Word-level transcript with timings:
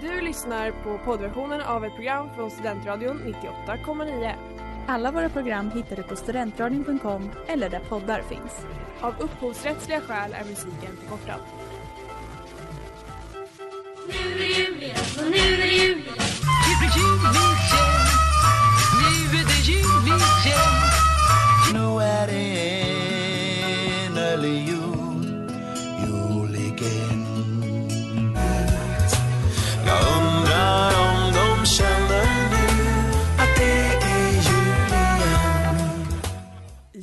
Du 0.00 0.20
lyssnar 0.20 0.70
på 0.70 0.98
poddversionen 1.04 1.60
av 1.60 1.84
ett 1.84 1.94
program 1.94 2.28
från 2.34 2.50
Studentradion 2.50 3.34
98,9. 3.66 4.34
Alla 4.86 5.12
våra 5.12 5.28
program 5.28 5.70
hittar 5.70 5.96
du 5.96 6.02
på 6.02 6.16
studentradion.com 6.16 7.30
eller 7.46 7.70
där 7.70 7.80
poddar 7.80 8.22
finns. 8.22 8.66
Av 9.00 9.14
upphovsrättsliga 9.18 10.00
skäl 10.00 10.32
är 10.32 10.44
musiken 10.44 10.96
förkortad. 11.00 11.40
Nu 14.08 14.32
är 14.32 14.38
det 14.38 14.44
jul 14.44 14.82
igen 14.82 14.96
och 15.18 15.30
nu 15.30 15.36
är 15.36 15.56
det 15.56 15.66
jul 15.66 16.07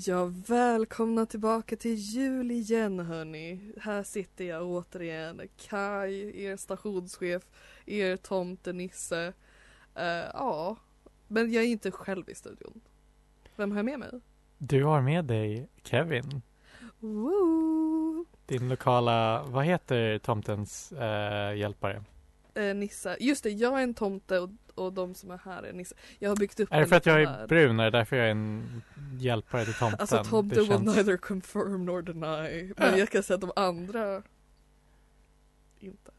Ja, 0.08 0.32
välkomna 0.48 1.26
tillbaka 1.26 1.76
till 1.76 1.96
jul 1.96 2.52
igen 2.52 3.00
hörni. 3.00 3.72
Här 3.82 4.04
sitter 4.04 4.46
jag 4.46 4.64
återigen, 4.64 5.42
Kai, 5.58 6.44
er 6.44 6.58
stationschef, 6.58 7.44
er 7.86 8.18
tomtenisse. 8.18 9.34
Uh, 9.98 10.04
ja, 10.34 10.78
men 11.28 11.52
jag 11.54 11.64
är 11.64 11.68
inte 11.68 11.92
själv 11.92 12.30
i 12.30 12.36
studion. 12.36 12.82
Vem 13.56 13.72
har 13.72 13.78
jag 13.78 13.86
med 13.86 14.00
mig? 14.00 14.10
Du 14.58 14.84
har 14.84 15.02
med 15.02 15.26
dig 15.26 15.70
Kevin, 15.84 16.42
Woo! 17.00 18.26
din 18.46 18.70
lokala, 18.70 19.44
vad 19.44 19.66
heter 19.66 20.20
tomtens 20.20 20.92
eh, 20.92 21.58
hjälpare? 21.58 22.04
Eh, 22.54 22.76
Nisse. 22.76 23.18
Just 23.20 23.44
det, 23.44 23.50
jag 23.50 23.80
är 23.80 23.84
en 23.84 23.94
tomte 23.94 24.40
och, 24.40 24.50
och 24.76 24.94
de 24.94 25.14
som 25.16 25.32
är 25.32 25.40
här 25.46 25.64
är 25.64 25.74
Nisse. 25.74 25.96
Jag 26.20 26.30
har 26.30 26.36
byggt 26.36 26.60
upp 26.60 26.70
Är 26.72 26.80
det 26.80 26.88
för 26.88 26.96
att 26.96 27.06
jag 27.06 27.22
är 27.22 27.48
brun? 27.48 27.80
Är 27.80 27.84
det 27.92 27.98
därför 27.98 28.16
jag 28.16 28.26
är 28.26 28.32
en 28.32 28.82
hjälpare 29.20 29.66
till 29.66 29.74
tomten? 29.74 30.00
Alltså 30.00 30.24
tomte 30.24 30.56
Det 30.56 30.62
will 30.62 30.70
känns- 30.70 30.96
neither 30.96 31.18
confirm 31.18 31.86
nor 31.86 32.02
deny. 32.02 32.74
Men 32.78 33.00
jag 33.00 33.10
kan 33.10 33.24
säga 33.24 33.36
att 33.36 33.42
de 33.42 33.52
andra 33.56 34.24
inte. 35.80 36.12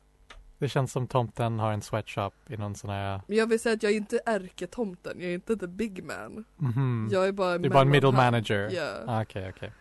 Det 0.58 0.68
känns 0.68 0.92
som 0.92 1.06
tomten 1.06 1.58
har 1.58 1.72
en 1.72 1.82
sweatshop 1.82 2.30
i 2.48 2.56
någon 2.56 2.74
sån 2.74 2.90
här, 2.90 3.20
Men 3.28 3.36
jag 3.36 3.46
vill 3.46 3.60
säga 3.60 3.74
att 3.74 3.82
jag 3.82 3.92
är 3.92 3.96
inte 3.96 4.20
ärketomten, 4.26 5.20
jag 5.20 5.30
är 5.30 5.34
inte 5.34 5.56
the 5.56 5.66
big 5.66 6.04
man. 6.04 6.44
mhm. 6.56 7.08
Jag 7.12 7.28
är 7.28 7.32
bara 7.32 7.58
Du 7.58 7.66
är 7.68 7.72
bara 7.72 7.82
en 7.82 7.90
middle 7.90 8.12
manager? 8.12 8.70
Ja. 8.72 8.92
Ah, 9.06 9.22
Okej, 9.22 9.48
okej. 9.56 9.72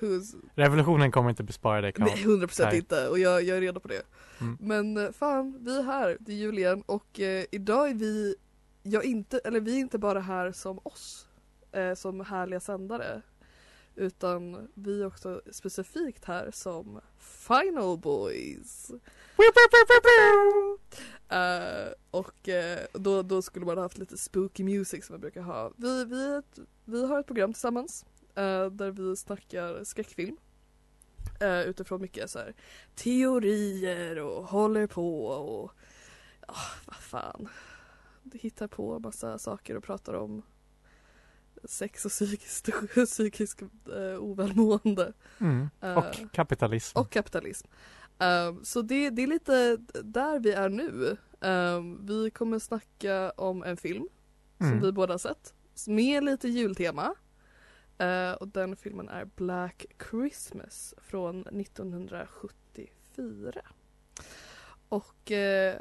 Who's, 0.00 0.34
Revolutionen 0.54 1.12
kommer 1.12 1.30
inte 1.30 1.42
bespara 1.42 1.80
dig 1.80 1.92
nej, 1.96 2.24
100% 2.24 2.64
Nej. 2.64 2.76
inte 2.76 3.08
och 3.08 3.18
jag, 3.18 3.42
jag 3.42 3.56
är 3.56 3.60
redo 3.60 3.80
på 3.80 3.88
det. 3.88 4.02
Mm. 4.40 4.56
Men 4.60 4.96
eh, 4.96 5.12
fan, 5.12 5.58
vi 5.60 5.78
är 5.78 5.82
här, 5.82 6.16
det 6.20 6.32
är 6.32 6.36
jul 6.36 6.58
igen 6.58 6.82
och 6.86 7.20
eh, 7.20 7.44
idag 7.52 7.90
är 7.90 7.94
vi, 7.94 8.36
jag 8.82 9.04
inte, 9.04 9.38
eller 9.38 9.60
vi 9.60 9.76
är 9.76 9.80
inte 9.80 9.98
bara 9.98 10.20
här 10.20 10.52
som 10.52 10.78
oss, 10.82 11.26
eh, 11.72 11.94
som 11.94 12.20
härliga 12.20 12.60
sändare. 12.60 13.22
Utan 13.94 14.68
vi 14.74 15.00
är 15.02 15.06
också 15.06 15.42
specifikt 15.50 16.24
här 16.24 16.50
som 16.52 17.00
Final 17.18 17.98
Boys. 17.98 18.90
Eh, 21.28 21.92
och 22.10 22.48
eh, 22.48 22.78
då, 22.92 23.22
då 23.22 23.42
skulle 23.42 23.66
man 23.66 23.76
ha 23.76 23.84
haft 23.84 23.98
lite 23.98 24.18
spooky 24.18 24.64
music 24.64 25.06
som 25.06 25.14
jag 25.14 25.20
brukar 25.20 25.42
ha. 25.42 25.72
Vi, 25.76 26.04
vi, 26.04 26.42
vi 26.84 27.06
har 27.06 27.20
ett 27.20 27.26
program 27.26 27.52
tillsammans 27.52 28.04
där 28.70 28.90
vi 28.90 29.16
snackar 29.16 29.84
skräckfilm. 29.84 30.36
Uh, 31.42 31.60
utifrån 31.60 32.00
mycket 32.00 32.30
så 32.30 32.38
här, 32.38 32.54
teorier 32.94 34.18
och 34.18 34.44
håller 34.44 34.86
på 34.86 35.24
och 35.26 35.72
ja, 36.46 36.54
vad 36.86 36.96
fan. 36.96 37.48
Hittar 38.32 38.68
på 38.68 38.98
massa 38.98 39.38
saker 39.38 39.76
och 39.76 39.84
pratar 39.84 40.14
om 40.14 40.42
sex 41.64 42.04
och 42.04 42.10
psykiskt, 42.10 42.68
psykisk 43.06 43.62
uh, 43.62 44.18
ovälmående. 44.18 45.12
Mm. 45.40 45.68
Eh, 45.80 45.98
Och 45.98 46.32
kapitalism. 46.32 46.98
och 46.98 47.10
kapitalism. 47.10 47.68
Ehm, 48.18 48.64
så 48.64 48.82
det, 48.82 49.10
det 49.10 49.22
är 49.22 49.26
lite 49.26 49.76
där 50.02 50.38
vi 50.40 50.52
är 50.52 50.68
nu. 50.68 51.16
Ehm, 51.40 52.06
vi 52.06 52.30
kommer 52.30 52.58
snacka 52.58 53.30
om 53.30 53.62
en 53.62 53.76
film 53.76 54.08
som 54.58 54.66
Mm. 54.66 54.80
vi 54.80 54.92
båda 54.92 55.18
sett 55.18 55.54
med 55.86 56.24
lite 56.24 56.48
jultema. 56.48 57.14
Eh, 57.98 58.32
och 58.32 58.48
den 58.48 58.76
filmen 58.76 59.08
är 59.08 59.24
Black 59.24 59.86
Christmas 60.10 60.94
från 60.98 61.46
1974. 61.46 63.62
Och 64.88 65.30
uh, 65.30 65.36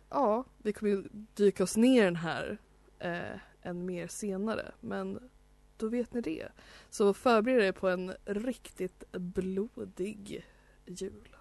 ja, 0.09 0.45
vi 0.57 0.73
kommer 0.73 0.91
ju 0.91 1.03
dyka 1.11 1.63
oss 1.63 1.78
ner 1.78 2.01
i 2.01 2.05
den 2.05 2.16
här 2.16 2.57
uh, 3.05 3.39
än 3.61 3.85
mer 3.85 4.07
senare. 4.07 4.72
Men 4.79 5.29
då 5.78 5.88
vet 5.88 6.13
ni 6.13 6.22
det. 6.22 6.47
Så 6.89 7.13
förbered 7.13 7.63
er 7.63 7.72
på 7.72 7.89
en 7.89 8.13
riktigt 8.25 9.03
blodig 9.11 10.45
jul. 10.85 11.35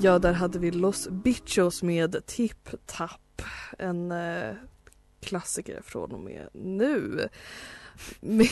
Ja, 0.00 0.18
där 0.18 0.32
hade 0.32 0.58
vi 0.58 0.70
Los 0.70 1.08
Bichos 1.08 1.82
med 1.82 2.26
Tip 2.26 2.86
Tap. 2.86 3.42
En 3.78 4.12
klassiker 5.24 5.80
från 5.84 6.12
och 6.12 6.20
med 6.20 6.48
nu. 6.52 7.28
Vi, 8.20 8.50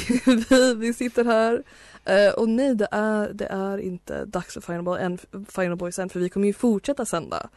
vi 0.76 0.94
sitter 0.94 1.24
här 1.24 1.62
eh, 2.04 2.32
och 2.32 2.48
nej, 2.48 2.74
det 2.74 2.88
är, 2.90 3.32
det 3.32 3.46
är 3.46 3.78
inte 3.78 4.24
dags 4.24 4.54
för 4.54 4.60
Final, 4.60 4.82
Boy, 4.82 5.00
än, 5.00 5.18
Final 5.48 5.76
Boys 5.76 5.98
än 5.98 6.08
för 6.08 6.20
vi 6.20 6.28
kommer 6.28 6.46
ju 6.46 6.52
fortsätta 6.52 7.04
sända. 7.06 7.48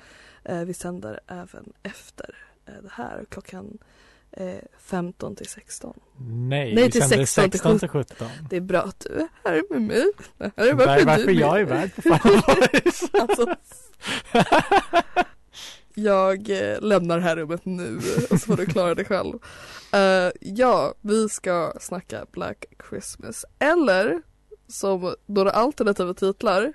Eh, 0.44 0.59
vi 0.62 0.74
sänder 0.74 1.20
även 1.28 1.74
efter 1.84 2.36
eh, 2.66 2.74
det 2.81 2.92
här 2.92 3.26
klockan 3.30 3.78
eh, 4.31 4.56
15 4.80 5.36
till 5.36 5.50
16. 5.50 6.00
Nej, 6.18 6.76
Nej, 6.76 6.92
till 6.92 7.02
sänder 7.02 7.26
16 7.26 7.50
till 7.50 7.59
16 7.59 7.80
till 7.80 7.90
17. 7.90 8.28
Det 8.50 8.56
är 8.56 8.62
bra 8.62 8.82
att 8.82 9.00
du 9.00 9.09
är 9.16 9.28
här 9.44 9.64
med 9.70 9.82
mig. 9.82 10.06
Det 10.38 10.52
här 10.58 10.68
är 10.68 10.68
Det 10.68 10.74
varför, 10.74 11.02
är 11.02 11.06
varför 11.06 11.28
du 11.28 11.34
jag 11.34 11.59
är 11.59 11.66
värd 11.66 11.96
på 11.96 12.02
Final. 12.02 12.20
Alltså, 13.22 13.56
jag 15.93 16.49
eh, 16.49 16.81
lämnar 16.81 17.17
det 17.17 17.23
här 17.23 17.35
rummet 17.35 17.66
nu 17.66 17.97
och 18.31 18.39
så 18.39 18.45
får 18.45 18.57
du 18.57 18.66
klara 18.66 18.95
dig 18.95 19.05
själv. 19.05 19.33
Eh, 19.93 20.31
ja, 20.41 20.93
vi 21.01 21.29
ska 21.29 21.73
snacka 21.79 22.25
Black 22.31 22.66
Christmas. 22.89 23.45
Eller 23.59 24.21
som 24.67 25.16
några 25.25 25.51
alternativa 25.51 26.13
titlar 26.13 26.73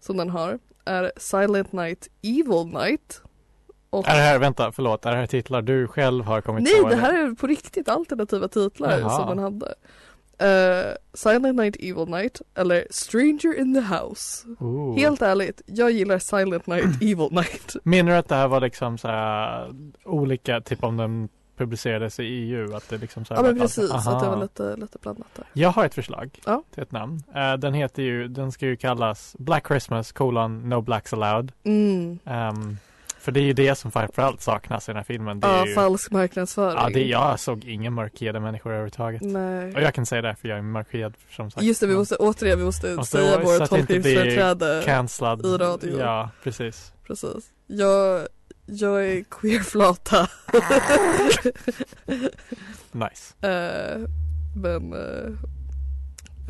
som 0.00 0.16
den 0.16 0.30
har 0.30 0.58
är 0.84 1.12
Silent 1.16 1.72
Night, 1.72 2.08
Evil 2.22 2.66
Night. 2.72 3.22
Och 3.90 4.08
Är 4.08 4.14
det 4.14 4.22
här, 4.22 4.38
vänta, 4.38 4.72
förlåt, 4.72 5.06
är 5.06 5.10
det 5.10 5.16
här 5.16 5.26
titlar 5.26 5.62
du 5.62 5.88
själv 5.88 6.24
har 6.24 6.40
kommit 6.40 6.64
Nej, 6.64 6.82
på? 6.82 6.88
det 6.88 6.94
eller? 6.94 7.02
här 7.02 7.24
är 7.24 7.34
på 7.34 7.46
riktigt 7.46 7.88
alternativa 7.88 8.48
titlar 8.48 8.98
Jaha. 8.98 9.16
som 9.16 9.28
den 9.28 9.38
hade. 9.38 9.74
Eh, 10.42 10.94
Silent 11.14 11.56
Night, 11.56 11.76
Evil 11.80 12.08
Night 12.08 12.40
eller 12.54 12.86
Stranger 12.90 13.58
in 13.60 13.74
the 13.74 13.80
House. 13.80 14.46
Ooh. 14.60 14.96
Helt 14.96 15.22
ärligt, 15.22 15.62
jag 15.66 15.90
gillar 15.90 16.18
Silent 16.18 16.66
Night, 16.66 16.84
Evil 17.02 17.28
Night. 17.30 17.76
Menar 17.84 18.12
du 18.12 18.18
att 18.18 18.28
det 18.28 18.34
här 18.34 18.48
var 18.48 18.60
liksom 18.60 18.98
så 18.98 19.08
här 19.08 19.70
olika, 20.04 20.60
typ 20.60 20.84
om 20.84 20.96
den 20.96 21.28
publicerades 21.56 22.20
i 22.20 22.24
EU? 22.24 22.74
Att 22.74 22.88
det 22.88 22.98
liksom 22.98 23.24
så 23.24 23.34
här 23.34 23.42
Ja 23.42 23.48
men 23.48 23.58
precis, 23.60 23.90
Aha. 23.90 24.10
att 24.16 24.22
det 24.22 24.28
var 24.28 24.42
lite, 24.42 24.76
lite 24.76 24.98
blandat 25.02 25.26
där. 25.36 25.44
Jag 25.52 25.70
har 25.70 25.84
ett 25.84 25.94
förslag 25.94 26.40
Ja. 26.46 26.62
till 26.74 26.82
ett 26.82 26.92
namn. 26.92 27.22
Eh, 27.34 27.54
den 27.54 27.74
heter 27.74 28.02
ju, 28.02 28.28
den 28.28 28.52
ska 28.52 28.66
ju 28.66 28.76
kallas 28.76 29.36
Black 29.38 29.66
Christmas, 29.66 30.12
colon, 30.12 30.68
No 30.68 30.80
Blacks 30.80 31.12
Allowed. 31.12 31.52
Mm. 31.64 32.18
Ehm, 32.24 32.76
för 33.22 33.32
det 33.32 33.40
är 33.40 33.44
ju 33.44 33.52
det 33.52 33.74
som 33.74 33.90
framförallt 33.92 34.40
saknas 34.42 34.88
i 34.88 34.92
den 34.92 34.96
här 34.96 35.04
filmen. 35.04 35.40
Det 35.40 35.46
Ja, 35.46 35.66
ju, 35.66 35.74
falsk 35.74 36.10
marknadsföring. 36.10 36.76
ja, 36.78 36.88
det, 36.94 37.04
jag 37.04 37.40
såg 37.40 37.64
inga 37.64 37.90
mörkhyade 37.90 38.40
människor 38.40 38.70
överhuvudtaget. 38.70 39.22
Nej. 39.22 39.74
Och 39.74 39.82
jag 39.82 39.94
kan 39.94 40.06
säga 40.06 40.22
det 40.22 40.34
för 40.40 40.48
jag 40.48 40.58
är 40.58 40.62
mörkhyad 40.62 41.14
som 41.30 41.50
sagt. 41.50 41.62
Just 41.64 41.80
det, 41.80 41.86
vi 41.86 41.94
måste 41.96 42.16
återigen, 42.16 42.58
vi 42.58 42.64
måste 42.64 42.94
Måste 42.94 43.16
säga 43.18 43.30
vara- 43.30 43.44
vår 43.44 43.56
så 43.56 43.62
att 43.62 43.72
inte 43.80 43.98
blir 44.00 44.14
tolkningsföreträde. 44.14 44.82
I 45.54 45.58
radio. 45.58 45.98
Ja, 46.00 46.30
precis. 46.42 46.92
Precis. 47.06 47.50
Jag, 47.66 48.26
jag 48.66 49.06
är 49.06 49.24
queerflata. 49.30 50.28
Nice. 52.92 53.34
Eh, 53.48 54.00
men 54.56 54.92
eh, 54.92 55.32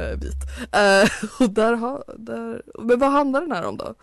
eh, 0.07 0.17
vit. 0.19 0.43
Och 1.41 1.51
där 1.51 1.73
har, 1.73 2.05
där, 2.19 2.63
men 2.83 2.99
vad 2.99 3.11
handlar 3.13 3.41
den 3.41 3.53
här 3.53 3.65
om 3.65 3.77
då? 3.77 3.95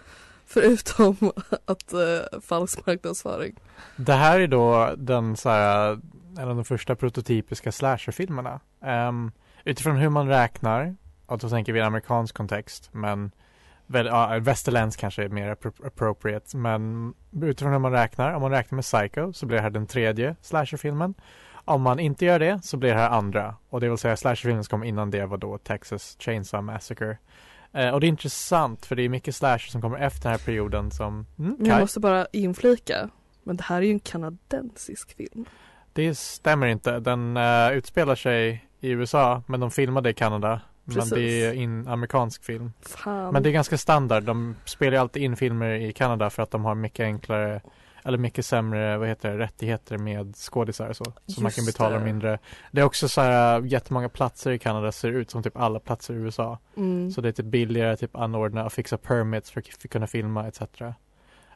Förutom 0.49 1.15
att 1.65 1.93
eh, 1.93 2.39
falsk 2.41 2.85
marknadsföring. 2.85 3.55
Det 3.95 4.13
här 4.13 4.39
är 4.39 4.47
då 4.47 4.93
den 4.97 5.37
så 5.37 5.49
här, 5.49 5.99
en 6.37 6.49
av 6.49 6.55
de 6.55 6.65
första 6.65 6.95
prototypiska 6.95 7.71
slasherfilmerna. 7.71 8.59
Um, 8.81 9.31
utifrån 9.63 9.95
hur 9.95 10.09
man 10.09 10.27
räknar, 10.27 10.95
och 11.25 11.37
då 11.37 11.49
tänker 11.49 11.73
vi 11.73 11.79
i 11.79 11.81
en 11.81 11.87
amerikansk 11.87 12.35
kontext, 12.35 12.89
men 12.91 13.31
väl, 13.87 14.05
ja, 14.05 14.39
västerländsk 14.41 14.99
kanske 14.99 15.23
är 15.23 15.29
mer 15.29 15.57
appropriate, 15.85 16.57
men 16.57 17.13
utifrån 17.41 17.71
hur 17.71 17.79
man 17.79 17.91
räknar, 17.91 18.33
om 18.33 18.41
man 18.41 18.51
räknar 18.51 18.75
med 18.75 18.83
Psycho 18.83 19.33
så 19.33 19.45
blir 19.45 19.57
det 19.57 19.63
här 19.63 19.69
den 19.69 19.87
tredje 19.87 20.35
slasherfilmen. 20.41 21.13
Om 21.65 21.81
man 21.81 21.99
inte 21.99 22.25
gör 22.25 22.39
det 22.39 22.59
så 22.63 22.77
blir 22.77 22.89
det 22.89 22.99
här 22.99 23.09
andra, 23.09 23.55
och 23.69 23.81
det 23.81 23.89
vill 23.89 23.97
säga 23.97 24.17
slasherfilmen 24.17 24.63
som 24.63 24.79
kom 24.79 24.83
innan 24.87 25.11
det 25.11 25.25
var 25.25 25.37
då 25.37 25.57
Texas 25.57 26.15
Chainsaw 26.19 26.73
Massacre. 26.73 27.17
Eh, 27.73 27.89
och 27.89 27.99
det 27.99 28.05
är 28.05 28.09
intressant 28.09 28.85
för 28.85 28.95
det 28.95 29.03
är 29.03 29.09
mycket 29.09 29.35
slasher 29.35 29.69
som 29.69 29.81
kommer 29.81 29.97
efter 29.97 30.23
den 30.23 30.31
här 30.31 30.45
perioden 30.45 30.91
som 30.91 31.25
mm, 31.39 31.57
jag 31.59 31.79
måste 31.79 31.99
bara 31.99 32.27
inflika, 32.33 33.09
men 33.43 33.57
det 33.57 33.63
här 33.63 33.77
är 33.77 33.81
ju 33.85 33.91
en 33.91 33.99
kanadensisk 33.99 35.15
film. 35.15 35.45
Det 35.93 36.15
stämmer 36.15 36.67
inte. 36.67 36.99
Den 36.99 37.37
uh, 37.37 37.71
utspelar 37.71 38.15
sig 38.15 38.65
i 38.79 38.89
USA 38.89 39.43
men 39.47 39.59
de 39.59 39.71
filmade 39.71 40.09
i 40.09 40.13
Kanada. 40.13 40.61
Precis. 40.85 41.11
Men 41.11 41.19
det 41.19 41.45
är 41.45 41.53
en 41.53 41.87
amerikansk 41.87 42.43
film. 42.43 42.73
Fan. 42.81 43.33
Men 43.33 43.43
det 43.43 43.49
är 43.49 43.51
ganska 43.51 43.77
standard. 43.77 44.23
De 44.23 44.55
spelar 44.65 44.91
ju 44.91 44.97
alltid 44.97 45.23
in 45.23 45.35
filmer 45.35 45.69
i 45.69 45.93
Kanada 45.93 46.29
för 46.29 46.43
att 46.43 46.51
de 46.51 46.65
har 46.65 46.75
mycket 46.75 47.03
enklare 47.03 47.61
eller 48.03 48.17
mycket 48.17 48.45
sämre, 48.45 48.97
vad 48.97 49.07
heter 49.07 49.31
det, 49.31 49.37
rättigheter 49.37 49.97
med 49.97 50.35
skådisar 50.35 50.89
och 50.89 50.95
så. 50.95 51.13
Så 51.27 51.41
man 51.41 51.51
kan 51.51 51.65
betala 51.65 51.99
det. 51.99 52.05
mindre. 52.05 52.39
Det 52.71 52.81
är 52.81 52.85
också 52.85 53.09
så 53.09 53.21
här 53.21 53.61
jättemånga 53.61 54.09
platser 54.09 54.51
i 54.51 54.59
Kanada 54.59 54.91
ser 54.91 55.09
ut 55.09 55.31
som 55.31 55.43
typ 55.43 55.57
alla 55.57 55.79
platser 55.79 56.13
i 56.13 56.17
USA. 56.17 56.57
mm. 56.77 57.11
Så 57.11 57.21
det 57.21 57.27
är 57.27 57.31
typ 57.31 57.45
billigare 57.45 57.97
typ 57.97 58.15
anordna 58.15 58.65
och 58.65 58.73
fixa 58.73 58.97
permits 58.97 59.51
för 59.51 59.59
att 59.59 59.89
kunna 59.89 60.07
filma 60.07 60.47
etc. 60.47 60.61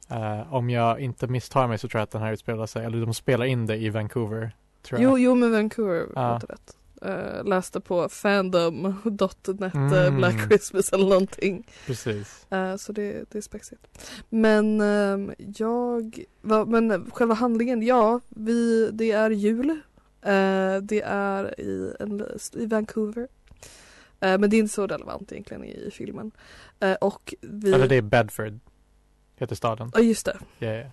Eh, 0.09 0.53
om 0.53 0.69
jag 0.69 0.99
inte 0.99 1.27
misstar 1.27 1.67
mig 1.67 1.77
så 1.77 1.87
tror 1.87 1.99
jag 1.99 2.03
att 2.03 2.11
den 2.11 2.21
här 2.21 2.33
utspelar 2.33 2.65
sig, 2.65 2.85
eller 2.85 3.05
de 3.05 3.13
spelar 3.13 3.45
in 3.45 3.65
det 3.65 3.77
i 3.77 3.89
Vancouver. 3.89 4.51
Tror 4.81 5.01
jag. 5.01 5.11
Jo, 5.11 5.17
jo 5.17 5.35
men 5.35 5.51
Vancouver 5.51 6.05
var 6.15 6.35
inte 6.35 6.47
rätt. 6.47 6.77
Eh, 7.05 7.43
läste 7.45 7.79
på 7.79 8.09
fandom.net 8.09 9.73
Mm. 9.75 9.93
eh, 9.93 10.17
Black 10.17 10.47
Christmas 10.47 10.93
eller 10.93 11.05
någonting. 11.09 11.67
Precis. 11.85 12.45
Eh, 12.51 12.75
så 12.75 12.91
det, 12.91 13.25
det 13.31 13.37
är 13.37 13.41
spexigt. 13.41 14.11
Men 14.29 14.81
ehm, 14.81 15.33
jag, 15.37 16.23
va, 16.41 16.65
men 16.65 17.11
själva 17.11 17.33
handlingen, 17.33 17.81
ja, 17.83 18.19
vi, 18.29 18.89
det 18.93 19.11
är 19.11 19.29
jul. 19.29 19.69
Eh, 20.21 20.77
det 20.81 21.01
är 21.05 21.59
i, 21.59 21.93
en, 21.99 22.25
i 22.53 22.65
Vancouver. 22.65 23.27
Eh, 24.19 24.37
men 24.37 24.49
det 24.49 24.55
är 24.55 24.59
inte 24.59 24.73
så 24.73 24.87
relevant 24.87 25.31
egentligen 25.31 25.63
i, 25.63 25.71
i 25.87 25.91
filmen. 25.91 26.31
Eh, 26.79 26.93
och 26.93 27.33
vi... 27.41 27.73
Eller 27.73 27.87
det 27.87 27.95
är 27.95 28.01
Bedford, 28.01 28.59
heter 29.35 29.55
staden. 29.55 29.91
Ja 29.93 29.99
just 30.01 30.25
det. 30.25 30.37
Ja. 30.59 30.91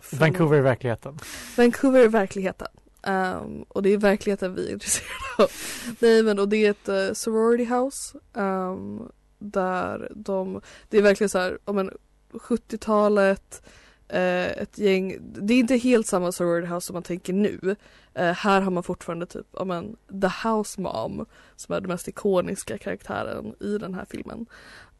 Fan. 0.00 0.18
Vancouver 0.18 0.58
är 0.58 0.62
verkligheten. 0.62 1.18
Vancouver 1.56 2.00
är 2.04 2.08
verkligheten. 2.08 2.68
Um, 3.08 3.62
och 3.68 3.82
det 3.82 3.90
är 3.90 3.98
verkligheten 3.98 4.54
vi 4.54 4.68
är 4.68 4.72
intresserade 4.72 5.14
av. 5.38 5.50
Nej 5.98 6.22
men 6.22 6.38
och 6.38 6.48
det 6.48 6.66
är 6.66 6.70
ett 6.70 6.88
uh, 6.88 7.14
sorority 7.14 7.64
house. 7.64 8.18
Um, 8.32 9.08
där 9.38 10.12
de, 10.14 10.60
det 10.88 10.98
är 10.98 11.02
verkligen 11.02 11.28
så 11.28 11.38
här, 11.38 11.58
om 11.64 11.78
en 11.78 11.90
70-talet, 12.32 13.62
eh, 14.08 14.46
ett 14.46 14.78
gäng, 14.78 15.16
det 15.20 15.54
är 15.54 15.58
inte 15.58 15.76
helt 15.76 16.06
samma 16.06 16.32
sorority 16.32 16.66
house 16.66 16.86
som 16.86 16.94
man 16.94 17.02
tänker 17.02 17.32
nu. 17.32 17.76
Eh, 18.14 18.32
här 18.32 18.60
har 18.60 18.70
man 18.70 18.82
fortfarande 18.82 19.26
typ, 19.26 19.46
om 19.52 19.70
en 19.70 19.96
the 20.22 20.48
house 20.48 20.80
mom, 20.80 21.26
som 21.56 21.74
är 21.74 21.80
den 21.80 21.88
mest 21.88 22.08
ikoniska 22.08 22.78
karaktären 22.78 23.54
i 23.60 23.78
den 23.78 23.94
här 23.94 24.06
filmen. 24.10 24.46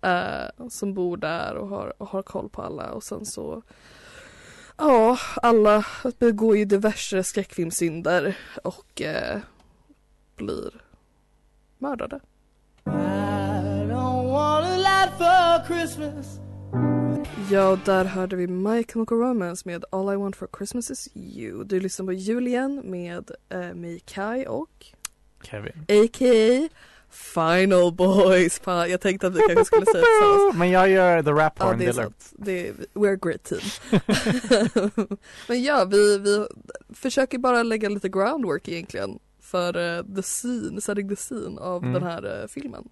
eh, 0.03 0.69
som 0.69 0.95
bor 0.95 1.17
där 1.17 1.55
och 1.55 1.69
har, 1.69 1.93
och 1.99 2.09
har 2.09 2.23
koll 2.23 2.49
på 2.49 2.63
alla 2.63 2.91
och 2.91 3.03
sen 3.03 3.27
så 3.27 3.63
Ja, 4.79 5.19
alla 5.43 5.85
begår 6.19 6.57
ju 6.57 6.65
diverse 6.65 7.25
skräckfilmsynder 7.25 8.37
och 8.63 9.03
eh, 9.03 9.39
blir 10.37 10.71
mördade. 11.79 12.21
Ja, 17.51 17.79
där 17.85 18.05
hörde 18.05 18.37
vi 18.37 18.47
My 18.47 18.85
Chemical 18.85 19.19
Romance 19.19 19.63
med 19.69 19.85
All 19.91 20.13
I 20.13 20.17
Want 20.17 20.37
For 20.37 20.49
Christmas 20.57 20.91
Is 20.91 21.09
You. 21.15 21.65
Du 21.65 21.81
lyssnar 21.81 22.07
på 22.07 22.13
Julian 22.13 22.81
med 22.85 23.31
eh, 23.49 23.75
mig, 23.75 24.01
Kai 24.01 24.47
och 24.47 24.87
Kevin. 25.43 25.73
a.k.a. 25.89 26.69
Final 27.11 27.93
Boys. 27.93 28.59
Fan, 28.59 28.91
jag 28.91 29.01
tänkte 29.01 29.27
att 29.27 29.35
vi 29.35 29.39
kanske 29.39 29.65
skulle 29.65 29.87
säga 29.87 30.05
tillsammans. 30.05 30.55
Men 30.59 30.71
jag 30.71 30.89
gör 30.91 31.23
the 31.23 31.31
rap 31.31 31.53
Ja, 31.59 31.65
horn, 31.65 31.79
det 31.79 31.85
det 31.85 31.89
är 31.89 31.93
sant. 31.93 32.33
Det 32.33 32.69
är, 32.69 32.73
we're 32.95 33.15
a 33.15 33.19
great 33.23 33.45
team. 33.45 33.61
Men 35.49 35.63
ja, 35.63 35.85
vi, 35.85 36.19
vi 36.19 36.47
försöker 36.95 37.39
bara 37.39 37.63
lägga 37.63 37.89
lite 37.89 38.09
groundwork 38.09 38.69
egentligen 38.69 39.19
för 39.41 39.77
uh, 39.77 40.15
the 40.17 40.23
scene, 40.23 40.81
setting 40.81 41.09
the 41.09 41.17
scene 41.17 41.61
av 41.61 41.83
Mm. 41.83 41.93
den 41.93 42.03
här 42.03 42.41
eh, 42.43 42.47
filmen. 42.49 42.89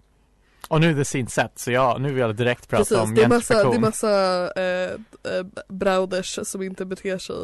Och 0.69 0.81
nu 0.81 0.89
är 0.89 0.93
det 0.93 1.05
scene 1.05 1.27
set, 1.27 1.59
så 1.59 1.71
ja, 1.71 1.97
nu 1.99 2.07
vill 2.09 2.17
jag 2.17 2.35
direkt 2.35 2.69
prata 2.69 2.83
Precis, 2.83 2.97
om 2.97 3.15
det 3.15 3.23
är 3.23 3.27
massa, 3.29 3.69
det 3.69 3.75
är 3.75 3.79
massa 3.79 4.11
eh, 4.53 4.91
eh, 5.33 5.45
brauders 5.67 6.39
som 6.43 6.61
inte 6.61 6.85
beter 6.85 7.17
sig 7.17 7.35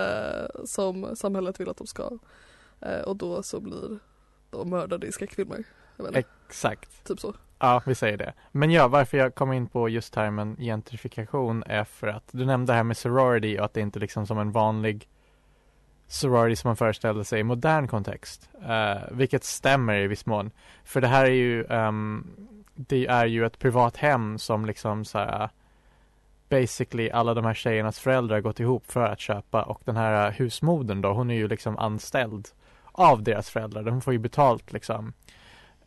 eh, 0.00 0.64
som 0.64 1.16
samhället 1.16 1.60
vill 1.60 1.68
att 1.68 1.76
de 1.76 1.86
ska. 1.86 2.10
Eh, 2.80 3.00
och 3.00 3.16
då 3.16 3.42
så 3.42 3.60
blir 3.60 3.98
de 4.50 4.70
mördade 4.70 5.06
i 5.06 5.12
skräckfilmer. 5.12 5.64
Inte, 6.06 6.22
Exakt. 6.48 7.04
typ 7.04 7.20
så. 7.20 7.34
Ja, 7.58 7.82
vi 7.86 7.94
säger 7.94 8.16
det. 8.16 8.32
Men 8.52 8.70
ja, 8.70 8.88
varför 8.88 9.18
jag 9.18 9.34
kom 9.34 9.52
in 9.52 9.66
på 9.66 9.88
just 9.88 10.14
termen 10.14 10.56
gentrifikation 10.56 11.62
är 11.66 11.84
för 11.84 12.06
att 12.06 12.24
du 12.30 12.44
nämnde 12.44 12.72
det 12.72 12.76
här 12.76 12.84
med 12.84 12.96
sorority 12.96 13.58
och 13.58 13.64
att 13.64 13.74
det 13.74 13.80
inte 13.80 13.98
liksom 13.98 14.26
som 14.26 14.38
en 14.38 14.52
vanlig 14.52 15.08
sorority 16.06 16.56
som 16.56 16.68
man 16.68 16.76
föreställer 16.76 17.22
sig 17.22 17.40
i 17.40 17.42
modern 17.42 17.88
kontext. 17.88 18.50
Eh, 18.68 19.02
vilket 19.10 19.44
stämmer 19.44 19.98
i 19.98 20.06
viss 20.06 20.26
mån. 20.26 20.50
För 20.84 21.00
det 21.00 21.06
här 21.06 21.24
är 21.24 21.30
ju, 21.30 21.64
ehm, 21.64 22.26
det 22.74 23.06
är 23.06 23.26
ju 23.26 23.46
ett 23.46 23.58
privat 23.58 23.96
hem 23.96 24.38
som 24.38 24.64
liksom 24.66 25.04
så 25.04 25.18
här 25.18 25.50
basically 26.48 27.10
alla 27.10 27.34
de 27.34 27.44
här 27.44 27.54
tjejernas 27.54 28.00
föräldrar 28.00 28.40
gått 28.40 28.60
ihop 28.60 28.86
för 28.86 29.04
att 29.04 29.20
köpa 29.20 29.62
och 29.62 29.82
den 29.84 29.96
här 29.96 30.30
husmodern 30.30 31.00
då, 31.00 31.12
hon 31.12 31.30
är 31.30 31.34
ju 31.34 31.48
liksom 31.48 31.78
anställd 31.78 32.48
av 32.92 33.22
deras 33.22 33.50
föräldrar. 33.50 33.82
De 33.82 34.00
får 34.00 34.12
ju 34.12 34.18
betalt 34.18 34.72
liksom. 34.72 35.12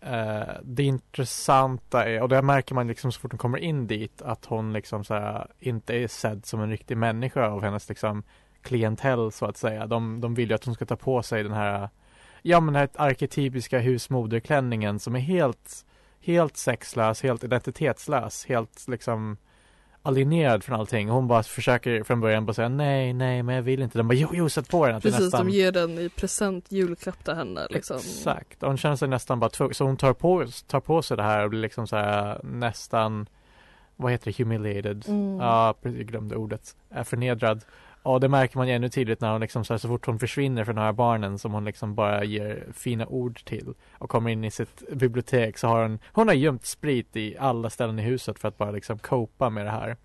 Eh, 0.06 0.56
det 0.64 0.84
intressanta 0.84 2.06
är, 2.06 2.22
och 2.22 2.30
det 2.30 2.42
märker 2.42 2.76
man 2.76 2.88
liksom 2.88 3.12
så 3.12 3.20
fort 3.20 3.32
hon 3.32 3.38
kommer 3.38 3.58
in 3.58 3.88
dit, 3.88 4.22
att 4.22 4.46
hon 4.46 4.74
liksom 4.74 5.04
så 5.04 5.14
här, 5.14 5.48
inte 5.60 5.94
är 5.96 6.08
sedd 6.08 6.46
som 6.46 6.62
en 6.62 6.70
riktig 6.70 6.98
människa 6.98 7.48
av 7.48 7.64
hennes 7.64 7.90
liksom 7.90 8.24
klientell 8.62 9.32
så 9.32 9.46
att 9.46 9.58
säga. 9.58 9.88
De, 9.88 10.22
de 10.22 10.34
vill 10.36 10.50
ju 10.50 10.56
att 10.56 10.66
hon 10.66 10.76
ska 10.76 10.86
ta 10.86 10.96
på 10.96 11.24
sig 11.24 11.44
den 11.44 11.54
här, 11.54 11.90
ja 12.42 12.60
men 12.60 12.74
den 12.74 12.80
här 12.80 12.90
arketypiska 12.96 13.80
husmoderklänningen 13.80 15.00
som 15.00 15.16
är 15.16 15.20
helt, 15.20 15.86
helt 16.22 16.58
sexlös, 16.58 17.24
helt 17.24 17.44
identitetslös, 17.44 18.46
helt 18.46 18.88
liksom 18.88 19.38
alienerad 20.04 20.64
från 20.64 20.80
allting. 20.80 21.10
Hon 21.10 21.28
bara 21.28 21.44
försöker 21.44 22.04
från 22.04 22.22
början 22.22 22.46
bara 22.46 22.54
säga 22.54 22.70
nej, 22.70 23.14
nej, 23.14 23.44
men 23.44 23.56
jag 23.56 23.62
vill 23.62 23.82
inte. 23.82 23.98
De 23.98 24.08
bara 24.08 24.14
jo, 24.14 24.30
jo, 24.34 24.50
sätt 24.50 24.70
på 24.70 24.88
den. 24.88 25.02
Precis, 25.02 25.20
nästan... 25.20 25.48
de 25.48 25.54
ger 25.54 25.72
den 25.72 26.00
i 26.00 26.10
present, 26.10 26.72
julklapp 26.72 27.24
till 27.24 27.34
henne 27.34 27.68
liksom. 27.70 27.98
Exakt, 27.98 28.62
hon 28.62 28.78
känner 28.78 28.96
sig 28.96 29.08
nästan 29.08 29.40
bara 29.40 29.50
tvungen, 29.50 29.74
så 29.74 29.86
hon 29.86 29.98
tar 29.98 30.14
på, 30.14 30.46
tar 30.68 30.80
på 30.80 31.02
sig 31.02 31.18
det 31.18 31.24
här 31.24 31.44
och 31.44 31.50
blir 31.50 31.62
liksom 31.62 31.88
så 31.88 31.96
här 31.96 32.42
nästan, 32.44 33.30
vad 33.96 34.12
heter 34.12 34.26
det, 34.26 34.38
humiliated? 34.38 35.06
Mm. 35.08 35.38
Ja, 35.40 35.76
precis, 35.82 35.98
jag 35.98 36.08
glömde 36.08 36.36
ordet, 36.36 36.76
är 36.90 37.04
förnedrad. 37.04 37.62
Och 38.04 38.20
det 38.20 38.30
märker 38.30 38.58
man 38.58 38.68
ju 38.68 38.74
ännu 38.74 38.90
tydligt 38.90 39.22
när 39.22 39.32
hon 39.32 39.42
liksom 39.42 39.66
så, 39.66 39.74
här, 39.74 39.78
så 39.78 39.88
fort 39.88 40.06
hon 40.06 40.20
försvinner 40.20 40.66
från 40.66 40.76
de 40.76 40.82
här 40.82 40.94
barnen 40.94 41.40
som 41.40 41.54
hon 41.54 41.66
liksom 41.66 41.96
bara 41.96 42.24
ger 42.24 42.68
fina 42.74 43.08
ord 43.08 43.46
till 43.46 43.74
och 43.92 44.10
kommer 44.10 44.30
in 44.30 44.44
i 44.44 44.52
sitt 44.52 44.90
bibliotek 44.92 45.58
så 45.58 45.68
har 45.68 45.82
hon, 45.82 46.00
hon 46.06 46.28
har 46.28 46.36
gömt 46.36 46.66
sprit 46.66 47.16
i 47.16 47.38
alla 47.38 47.70
ställen 47.70 48.00
i 48.00 48.02
huset 48.02 48.40
för 48.40 48.48
att 48.48 48.58
bara 48.58 48.72
liksom 48.72 49.00
copa 49.00 49.50
med 49.50 49.66
det 49.66 49.72
här. 49.72 49.98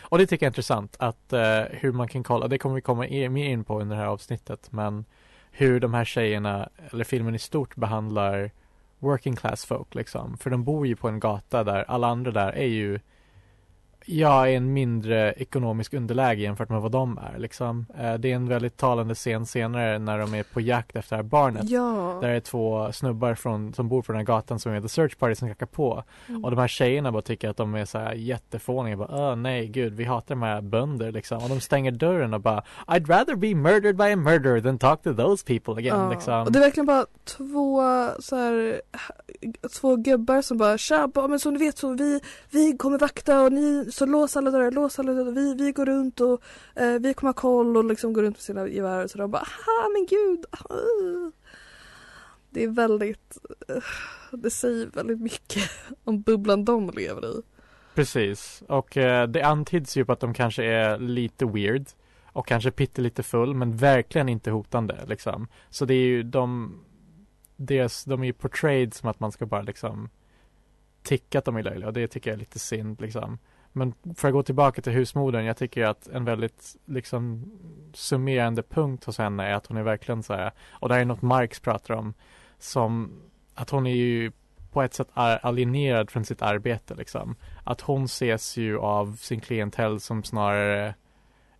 Och 0.00 0.18
det 0.18 0.26
tycker 0.26 0.46
jag 0.46 0.48
är 0.48 0.52
intressant 0.52 0.96
att 0.98 1.32
eh, 1.32 1.62
hur 1.70 1.92
man 1.92 2.08
kan 2.08 2.22
kolla, 2.22 2.48
det 2.48 2.58
kommer 2.58 2.74
vi 2.74 2.80
komma 2.80 3.06
mer 3.10 3.48
in 3.48 3.64
på 3.64 3.80
under 3.80 3.96
det 3.96 4.02
här 4.02 4.08
avsnittet, 4.08 4.72
men 4.72 5.04
hur 5.50 5.80
de 5.80 5.94
här 5.94 6.04
tjejerna, 6.04 6.68
eller 6.92 7.04
filmen 7.04 7.34
i 7.34 7.38
stort 7.38 7.76
behandlar 7.76 8.50
working 8.98 9.36
class 9.36 9.64
folk 9.64 9.94
liksom. 9.94 10.36
För 10.36 10.50
de 10.50 10.64
bor 10.64 10.86
ju 10.86 10.96
på 10.96 11.08
en 11.08 11.20
gata 11.20 11.64
där 11.64 11.84
alla 11.88 12.06
andra 12.06 12.30
där 12.30 12.52
är 12.52 12.66
ju 12.66 13.00
Ja, 14.06 14.48
i 14.48 14.54
en 14.54 14.72
mindre 14.72 15.32
ekonomisk 15.32 15.94
underläge 15.94 16.42
jämfört 16.42 16.68
med 16.68 16.80
vad 16.80 16.92
de 16.92 17.18
är 17.18 17.38
liksom. 17.38 17.86
Eh, 17.98 18.14
det 18.14 18.30
är 18.30 18.34
en 18.34 18.48
väldigt 18.48 18.76
talande 18.76 19.14
scen 19.14 19.46
senare 19.46 19.98
när 19.98 20.18
de 20.18 20.34
är 20.34 20.42
på 20.42 20.60
jakt 20.60 20.96
efter 20.96 21.16
det 21.16 21.22
här 21.22 21.28
barnet. 21.28 21.70
Ja. 21.70 22.18
Där 22.20 22.28
är 22.28 22.40
två 22.40 22.92
snubbar 22.92 23.34
från, 23.34 23.74
som 23.74 23.88
bor 23.88 24.02
på 24.02 24.12
den 24.12 24.18
här 24.18 24.26
gatan 24.26 24.58
som 24.58 24.72
är 24.72 24.80
The 24.80 24.88
Search 24.88 25.18
Party 25.18 25.34
som 25.34 25.48
knackar 25.48 25.66
på. 25.66 26.04
Mm. 26.28 26.44
Och 26.44 26.50
de 26.50 26.60
här 26.60 26.68
tjejerna 26.68 27.12
bara 27.12 27.22
tycker 27.22 27.48
att 27.48 27.56
de 27.56 27.74
är 27.74 27.84
så 27.84 27.98
här 27.98 28.12
jättefåniga. 28.12 28.96
Bara, 28.96 29.30
Åh 29.30 29.36
nej 29.36 29.68
gud, 29.68 29.94
vi 29.94 30.04
hatar 30.04 30.34
de 30.34 30.42
här 30.42 30.60
bönder 30.60 31.12
liksom. 31.12 31.38
Och 31.42 31.48
de 31.48 31.60
stänger 31.60 31.90
dörren 31.90 32.34
och 32.34 32.40
bara 32.40 32.62
I'd 32.86 33.06
rather 33.06 33.34
be 33.34 33.54
murdered 33.54 33.96
by 33.96 34.12
a 34.12 34.16
murderer 34.16 34.60
than 34.60 34.78
talk 34.78 35.02
to 35.02 35.14
those 35.14 35.46
people 35.46 35.74
again 35.74 36.00
Ja, 36.00 36.10
liksom. 36.10 36.42
Och 36.42 36.52
det 36.52 36.58
är 36.58 36.60
verkligen 36.60 36.86
bara 36.86 37.06
två 37.24 37.82
så 38.18 38.36
här, 38.36 38.80
två 39.80 39.96
gubbar 39.96 40.42
som 40.42 40.58
bara 40.58 40.78
tja, 40.78 41.10
men 41.28 41.38
som 41.38 41.54
du 41.54 41.60
vet 41.60 41.78
så 41.78 41.94
vi, 41.94 42.20
vi 42.50 42.76
kommer 42.76 42.98
vakta 42.98 43.42
och 43.42 43.52
ni 43.52 43.91
så 43.92 44.06
lås 44.06 44.36
alla 44.36 44.50
dörrar, 44.50 44.70
lås 44.70 44.98
alla 44.98 45.12
dörrar, 45.12 45.32
vi, 45.32 45.54
vi 45.54 45.72
går 45.72 45.86
runt 45.86 46.20
och 46.20 46.42
eh, 46.76 46.98
vi 47.00 47.14
kommer 47.14 47.28
ha 47.28 47.40
koll 47.40 47.76
och 47.76 47.84
liksom 47.84 48.12
går 48.12 48.22
runt 48.22 48.36
med 48.36 48.42
sina 48.42 48.68
gevär 48.68 49.04
och 49.04 49.10
så 49.10 49.18
de 49.18 49.30
bara 49.30 49.42
aha 49.42 49.88
men 49.92 50.06
gud. 50.06 50.44
Det 52.50 52.64
är 52.64 52.68
väldigt, 52.68 53.38
eh, 53.68 53.82
det 54.32 54.50
säger 54.50 54.86
väldigt 54.86 55.20
mycket 55.20 55.62
om 56.04 56.22
bubblan 56.22 56.64
de 56.64 56.90
lever 56.90 57.38
i. 57.38 57.42
Precis, 57.94 58.62
och 58.68 58.96
eh, 58.96 59.28
det 59.28 59.42
antyds 59.42 59.96
ju 59.96 60.04
på 60.04 60.12
att 60.12 60.20
de 60.20 60.34
kanske 60.34 60.64
är 60.64 60.98
lite 60.98 61.46
weird 61.46 61.86
och 62.32 62.46
kanske 62.46 62.70
pyttelite 62.70 63.22
full 63.22 63.54
men 63.54 63.76
verkligen 63.76 64.28
inte 64.28 64.50
hotande 64.50 65.04
liksom. 65.06 65.48
Så 65.70 65.84
det 65.84 65.94
är 65.94 66.06
ju 66.06 66.22
de, 66.22 66.74
deras, 67.56 68.04
de 68.04 68.22
är 68.22 68.26
ju 68.26 68.32
portrayed 68.32 68.94
som 68.94 69.08
att 69.08 69.20
man 69.20 69.32
ska 69.32 69.46
bara 69.46 69.62
liksom 69.62 70.08
tycka 71.02 71.38
att 71.38 71.44
de 71.44 71.56
är 71.56 71.62
löjliga 71.62 71.86
och 71.86 71.92
det 71.92 72.08
tycker 72.08 72.30
jag 72.30 72.34
är 72.34 72.38
lite 72.38 72.58
synd 72.58 73.00
liksom. 73.00 73.38
Men 73.72 73.94
för 74.14 74.28
att 74.28 74.34
gå 74.34 74.42
tillbaka 74.42 74.82
till 74.82 74.92
husmodern, 74.92 75.44
jag 75.44 75.56
tycker 75.56 75.84
att 75.84 76.08
en 76.08 76.24
väldigt 76.24 76.76
liksom 76.84 77.52
summerande 77.92 78.62
punkt 78.62 79.04
hos 79.04 79.18
henne 79.18 79.46
är 79.46 79.54
att 79.54 79.66
hon 79.66 79.76
är 79.76 79.82
verkligen 79.82 80.22
så 80.22 80.34
här, 80.34 80.52
och 80.70 80.88
det 80.88 80.94
här 80.94 81.00
är 81.00 81.04
något 81.04 81.22
Marx 81.22 81.60
pratar 81.60 81.94
om, 81.94 82.14
som 82.58 83.12
att 83.54 83.70
hon 83.70 83.86
är 83.86 83.94
ju 83.94 84.32
på 84.72 84.82
ett 84.82 84.94
sätt 84.94 85.08
alienerad 85.14 86.10
från 86.10 86.24
sitt 86.24 86.42
arbete 86.42 86.94
liksom. 86.94 87.36
Att 87.64 87.80
hon 87.80 88.04
ses 88.04 88.56
ju 88.56 88.78
av 88.78 89.16
sin 89.16 89.40
klientell 89.40 90.00
som 90.00 90.22
snarare 90.22 90.94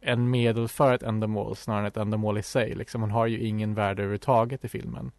en 0.01 0.31
medel 0.31 0.69
för 0.69 0.95
ett 0.95 1.03
ändamål 1.03 1.57
snarare 1.57 1.81
än 1.81 1.87
ett 1.87 1.97
ändamål 1.97 2.39
i 2.39 2.43
sig. 2.43 2.75
Liksom. 2.75 3.01
Hon 3.01 3.11
har 3.11 3.27
ju 3.27 3.39
ingen 3.39 3.75
värde 3.75 4.03
överhuvudtaget 4.03 4.65
i 4.65 4.69
filmen. 4.69 5.13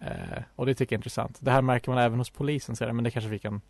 Eh, 0.00 0.42
och 0.56 0.66
det 0.66 0.74
tycker 0.74 0.92
jag 0.92 0.98
är 0.98 1.00
intressant. 1.00 1.38
Det 1.40 1.50
här 1.50 1.62
märker 1.62 1.90
man 1.90 1.98
även 1.98 2.18
hos 2.18 2.30
polisen 2.30 2.96
men 2.96 3.04
det 3.04 3.10
kanske 3.10 3.30
vi 3.30 3.38
kan 3.38 3.60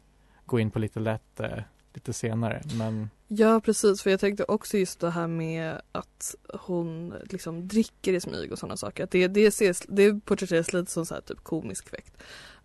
gå 0.46 0.60
in 0.60 0.70
på 0.70 0.78
lite 0.78 1.00
lätt 1.00 1.40
eh, 1.40 1.58
lite 1.94 2.12
senare. 2.12 2.62
Men 2.78 3.10
Ja 3.36 3.60
precis, 3.60 4.02
för 4.02 4.10
jag 4.10 4.20
tänkte 4.20 4.44
också 4.44 4.78
just 4.78 5.00
det 5.00 5.10
här 5.10 5.26
med 5.26 5.80
att 5.92 6.34
hon 6.52 7.14
liksom 7.30 7.68
dricker 7.68 8.12
i 8.12 8.20
smyg 8.20 8.52
och 8.52 8.58
sådana 8.58 8.76
saker. 8.76 9.04
Att 9.04 9.10
det, 9.10 9.28
det, 9.28 9.46
ses, 9.46 9.82
det 9.88 10.20
porträtteras 10.24 10.72
lite 10.72 10.90
som 10.90 11.06
så 11.06 11.14
här 11.14 11.20
typ 11.20 11.44
komisk 11.44 11.86
effekt. 11.86 12.22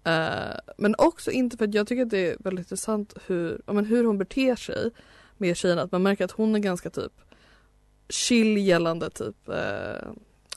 Uh, 0.07 0.13
eh, 0.13 0.59
men 0.77 0.95
också 0.98 1.31
inte 1.31 1.57
för 1.57 1.65
att 1.65 1.74
jag 1.74 1.88
tycker 1.88 2.03
att 2.03 2.09
det 2.09 2.31
är 2.31 2.38
väldigt 2.39 2.65
intressant 2.65 3.13
hur, 3.27 3.62
ja, 3.65 3.74
men 3.74 3.86
hur 3.86 4.03
hon 4.03 4.17
beter 4.17 4.55
sig 4.55 4.91
med 5.38 5.57
tjejerna. 5.57 5.81
Att 5.81 5.91
man 5.91 6.03
märker 6.03 6.25
att 6.25 6.31
hon 6.31 6.55
är 6.55 6.59
ganska 6.59 6.89
typ 6.89 7.13
chill 8.09 8.57
gällande 8.57 9.09
typ 9.09 9.50
uh, 9.50 10.12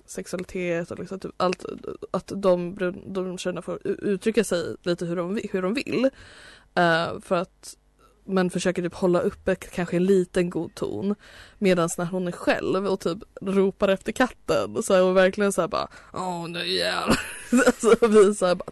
sexualitet 0.06 0.90
och 0.90 0.98
liksom 0.98 1.20
typ 1.20 1.32
allt. 1.36 1.64
Att 2.10 2.32
de, 2.36 2.76
de 3.06 3.38
tjejerna 3.38 3.62
får 3.62 3.86
uttrycka 3.86 4.44
sig 4.44 4.76
lite 4.82 5.06
hur 5.06 5.16
de, 5.16 5.40
hur 5.52 5.62
de 5.62 5.74
vill. 5.74 6.04
Uh, 6.78 7.20
för 7.20 7.36
att 7.36 7.76
men 8.24 8.50
försöker 8.50 8.82
typ 8.82 8.94
hålla 8.94 9.20
uppe 9.20 9.54
kanske 9.54 9.96
en 9.96 10.04
liten 10.04 10.50
god 10.50 10.74
ton. 10.74 11.14
Medan 11.58 11.88
när 11.98 12.04
hon 12.04 12.28
är 12.28 12.32
själv 12.32 12.86
och 12.86 13.00
typ 13.00 13.18
ropar 13.40 13.88
efter 13.88 14.12
katten 14.12 14.82
så 14.82 14.94
är 14.94 15.00
hon 15.00 15.14
verkligen 15.14 15.52
såhär 15.52 15.68
bara 15.68 15.88
Åh 16.12 16.48
nu 16.48 16.66
jävlar. 16.66 17.20
alltså 17.66 18.06
visar 18.08 18.54
bara 18.54 18.70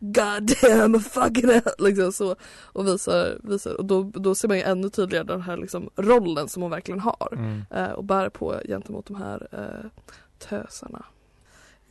God 0.00 0.52
damn 0.62 1.00
fucking 1.00 1.48
hell. 1.48 1.74
Liksom 1.78 2.12
så. 2.12 2.36
Och 2.62 2.86
visar, 2.86 3.38
visar 3.42 3.74
och 3.74 3.84
då, 3.84 4.02
då 4.02 4.34
ser 4.34 4.48
man 4.48 4.56
ju 4.56 4.62
ännu 4.62 4.90
tydligare 4.90 5.24
den 5.24 5.42
här 5.42 5.56
liksom 5.56 5.90
rollen 5.96 6.48
som 6.48 6.62
hon 6.62 6.70
verkligen 6.70 7.00
har. 7.00 7.28
mm. 7.32 7.64
Eh, 7.70 7.90
och 7.90 8.04
bär 8.04 8.28
på 8.28 8.60
gentemot 8.68 9.06
de 9.06 9.16
här 9.16 9.48
eh, 9.52 9.90
tösarna. 10.38 11.04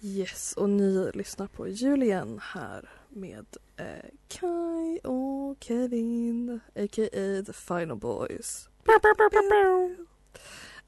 Yes, 0.02 0.54
och 0.58 0.70
ni 0.70 1.12
lyssnar 1.14 1.48
på 1.48 1.68
Julien 1.68 2.40
här 2.44 2.90
med 3.14 3.46
eh, 3.78 4.10
Kai 4.28 5.00
och 5.04 5.58
Kevin, 5.60 6.60
a.k.a. 6.76 7.44
The 7.46 7.54
Final 7.54 7.98
Boys. 7.98 8.70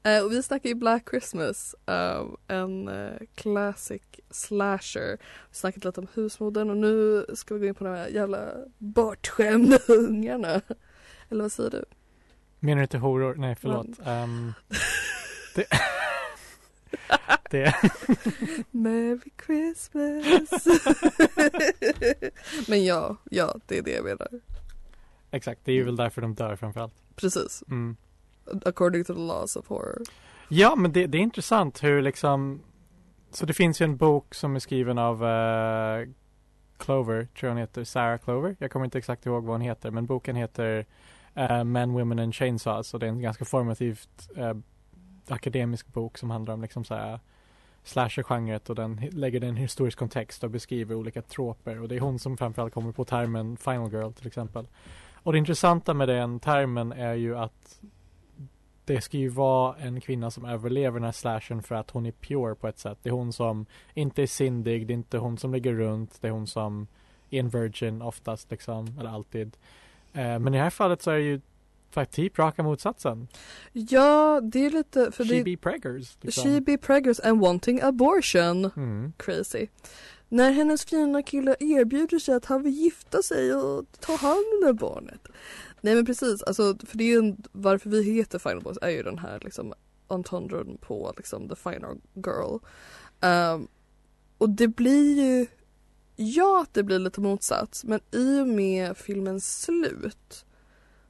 Eh, 0.02 0.24
och 0.24 0.32
vi 0.32 0.42
snackar 0.42 0.68
ju 0.68 0.74
Black 0.74 1.10
Christmas, 1.10 1.74
eh, 1.86 2.24
en 2.48 2.88
eh, 2.88 3.12
classic 3.34 4.02
slasher. 4.30 5.10
Vi 5.50 5.54
snackat 5.56 5.84
lite 5.84 6.00
om 6.00 6.06
husmodern 6.14 6.70
och 6.70 6.76
nu 6.76 7.26
ska 7.34 7.54
vi 7.54 7.60
gå 7.60 7.66
in 7.66 7.74
på 7.74 7.84
de 7.84 7.90
här 7.90 8.08
jävla 8.08 8.52
bortskämda 8.78 9.78
ungarna. 9.88 10.60
Eller 11.30 11.42
vad 11.42 11.52
säger 11.52 11.70
du? 11.70 11.84
Menar 12.60 12.76
du 12.76 12.82
inte 12.82 12.98
horor? 12.98 13.34
Nej, 13.34 13.56
förlåt. 13.60 13.86
Ehm, 14.04 14.52
det, 15.54 15.66
det, 17.54 17.74
Merry 18.70 19.30
Christmas. 19.46 20.66
Men 22.68 22.84
ja, 22.84 23.16
ja 23.30 23.54
det 23.66 23.78
är 23.78 23.82
det 23.82 23.90
jag 23.90 24.04
menar. 24.04 24.28
exakt, 25.30 25.60
det 25.64 25.72
är 25.72 25.76
ju 25.76 25.84
väl 25.84 25.96
därför 25.96 26.22
de 26.22 26.34
dör 26.34 26.56
framförallt. 26.56 26.94
Precis. 27.16 27.64
Mm. 27.68 27.96
According 28.64 29.04
to 29.04 29.14
the 29.14 29.20
laws 29.20 29.56
of 29.56 29.68
horror. 29.68 30.02
Ja, 30.48 30.76
men 30.76 30.92
det, 30.92 31.06
det 31.06 31.18
är 31.18 31.22
intressant 31.22 31.82
hur 31.82 32.02
liksom 32.02 32.62
Så 33.30 33.46
det 33.46 33.52
finns 33.52 33.80
ju 33.80 33.84
en 33.84 33.96
bok 33.96 34.34
som 34.34 34.56
är 34.56 34.60
skriven 34.60 34.98
av 34.98 35.24
eh, 35.24 36.08
Clover, 36.78 37.24
tror 37.24 37.48
jag 37.48 37.50
hon 37.50 37.58
heter, 37.58 37.84
Sarah 37.84 38.18
Clover. 38.18 38.56
Jag 38.58 38.70
kommer 38.70 38.84
inte 38.84 38.98
exakt 38.98 39.26
ihåg 39.26 39.44
vad 39.44 39.54
hon 39.54 39.60
heter, 39.60 39.90
men 39.90 40.06
boken 40.06 40.36
heter 40.36 40.86
eh, 41.34 41.64
Men, 41.64 41.92
Women 41.92 42.18
and 42.18 42.34
Chainsaws 42.34 42.94
och 42.94 43.00
det 43.00 43.06
är 43.06 43.10
en 43.10 43.22
ganska 43.22 43.44
formativt 43.44 44.28
eh, 44.36 44.54
akademisk 45.28 45.86
bok 45.86 46.18
som 46.18 46.30
handlar 46.30 46.54
om 46.54 46.62
liksom 46.62 46.84
så 46.84 46.94
här 46.94 47.20
slasher-genret 47.84 48.70
och 48.70 48.76
den 48.76 49.00
lägger 49.12 49.40
den 49.40 49.48
i 49.48 49.50
en 49.50 49.56
historisk 49.56 49.98
kontext 49.98 50.44
och 50.44 50.50
beskriver 50.50 50.94
olika 50.94 51.22
troper 51.22 51.80
och 51.80 51.88
det 51.88 51.96
är 51.96 52.00
hon 52.00 52.18
som 52.18 52.36
framförallt 52.36 52.74
kommer 52.74 52.92
på 52.92 53.04
termen 53.04 53.56
Final 53.56 53.92
Girl 53.92 54.12
till 54.12 54.26
exempel. 54.26 54.66
Och 55.14 55.32
det 55.32 55.38
intressanta 55.38 55.94
med 55.94 56.08
den 56.08 56.40
termen 56.40 56.92
är 56.92 57.14
ju 57.14 57.38
att 57.38 57.80
det 58.84 59.00
ska 59.00 59.18
ju 59.18 59.28
vara 59.28 59.76
en 59.76 60.00
kvinna 60.00 60.30
som 60.30 60.44
överlever 60.44 60.98
den 60.98 61.04
här 61.04 61.12
slashen 61.12 61.62
för 61.62 61.74
att 61.74 61.90
hon 61.90 62.06
är 62.06 62.12
pure 62.12 62.54
på 62.54 62.68
ett 62.68 62.78
sätt. 62.78 62.98
Det 63.02 63.08
är 63.08 63.12
hon 63.12 63.32
som 63.32 63.66
inte 63.94 64.22
är 64.22 64.26
syndig, 64.26 64.86
det 64.86 64.92
är 64.92 64.94
inte 64.94 65.18
hon 65.18 65.38
som 65.38 65.54
ligger 65.54 65.72
runt, 65.72 66.18
det 66.20 66.28
är 66.28 66.32
hon 66.32 66.46
som 66.46 66.86
är 67.30 67.40
en 67.40 67.48
virgin 67.48 68.02
oftast 68.02 68.50
liksom, 68.50 68.98
eller 69.00 69.10
alltid. 69.10 69.56
Eh, 70.12 70.38
men 70.38 70.48
i 70.54 70.56
det 70.56 70.62
här 70.62 70.70
fallet 70.70 71.02
så 71.02 71.10
är 71.10 71.14
det 71.14 71.22
ju 71.22 71.40
faktiskt 71.94 72.16
typ 72.16 72.38
raka 72.38 72.62
motsatsen. 72.62 73.28
Ja, 73.72 74.40
det 74.40 74.66
är 74.66 74.70
lite 74.70 75.12
för 75.12 75.24
She 75.24 75.34
det 75.34 75.44
be 75.44 75.56
preggers. 75.56 76.16
Liksom. 76.20 76.44
She 76.44 76.60
be 76.60 76.78
preggers 76.78 77.20
and 77.20 77.40
wanting 77.40 77.80
abortion. 77.82 78.70
Mm. 78.76 79.12
Crazy. 79.16 79.66
När 80.28 80.52
hennes 80.52 80.84
fina 80.84 81.22
kille 81.22 81.56
erbjuder 81.60 82.18
sig 82.18 82.34
att 82.34 82.44
han 82.44 82.62
vill 82.62 82.74
gifta 82.74 83.22
sig 83.22 83.54
och 83.54 83.84
ta 84.00 84.16
hand 84.16 84.64
om 84.68 84.76
barnet. 84.76 85.28
Nej 85.80 85.94
men 85.94 86.06
precis, 86.06 86.42
alltså 86.42 86.76
för 86.86 86.98
det 86.98 87.04
är 87.04 87.08
ju 87.08 87.18
en, 87.18 87.42
varför 87.52 87.90
vi 87.90 88.02
heter 88.02 88.38
Final 88.38 88.62
Boys 88.62 88.78
är 88.82 88.90
ju 88.90 89.02
den 89.02 89.18
här 89.18 89.40
liksom 89.42 89.74
entendren 90.08 90.78
på 90.80 91.12
liksom 91.16 91.48
the 91.48 91.56
final 91.56 92.00
girl. 92.14 92.58
Ehm, 93.20 93.68
och 94.38 94.50
det 94.50 94.68
blir 94.68 95.22
ju, 95.22 95.46
ja 96.16 96.62
att 96.62 96.74
det 96.74 96.82
blir 96.82 96.98
lite 96.98 97.20
motsats 97.20 97.84
men 97.84 98.00
i 98.10 98.40
och 98.40 98.48
med 98.48 98.96
filmens 98.96 99.62
slut 99.62 100.44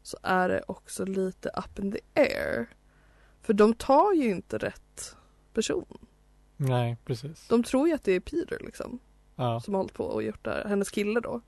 så 0.04 0.16
är 0.22 0.48
det 0.48 0.62
också 0.68 1.04
lite 1.04 1.48
up 1.48 1.78
in 1.78 1.92
the 1.92 2.00
air. 2.14 2.66
För 3.42 3.52
de 3.52 3.74
tar 3.74 4.12
ju 4.12 4.30
inte 4.30 4.58
rätt 4.58 5.16
person. 5.54 5.98
Nej, 6.56 6.96
precis. 7.04 7.48
De 7.48 7.62
tror 7.62 7.88
ju 7.88 7.94
att 7.94 8.04
det 8.04 8.12
är 8.12 8.20
Peter 8.20 8.58
liksom 8.64 8.98
Ja. 9.36 9.60
som 9.60 9.74
har 9.74 9.78
hållit 9.80 9.94
på 9.94 10.04
och 10.04 10.22
gjort 10.22 10.44
det 10.44 10.50
här, 10.50 10.64
hennes 10.68 10.90
kille 10.90 11.20
då. 11.20 11.40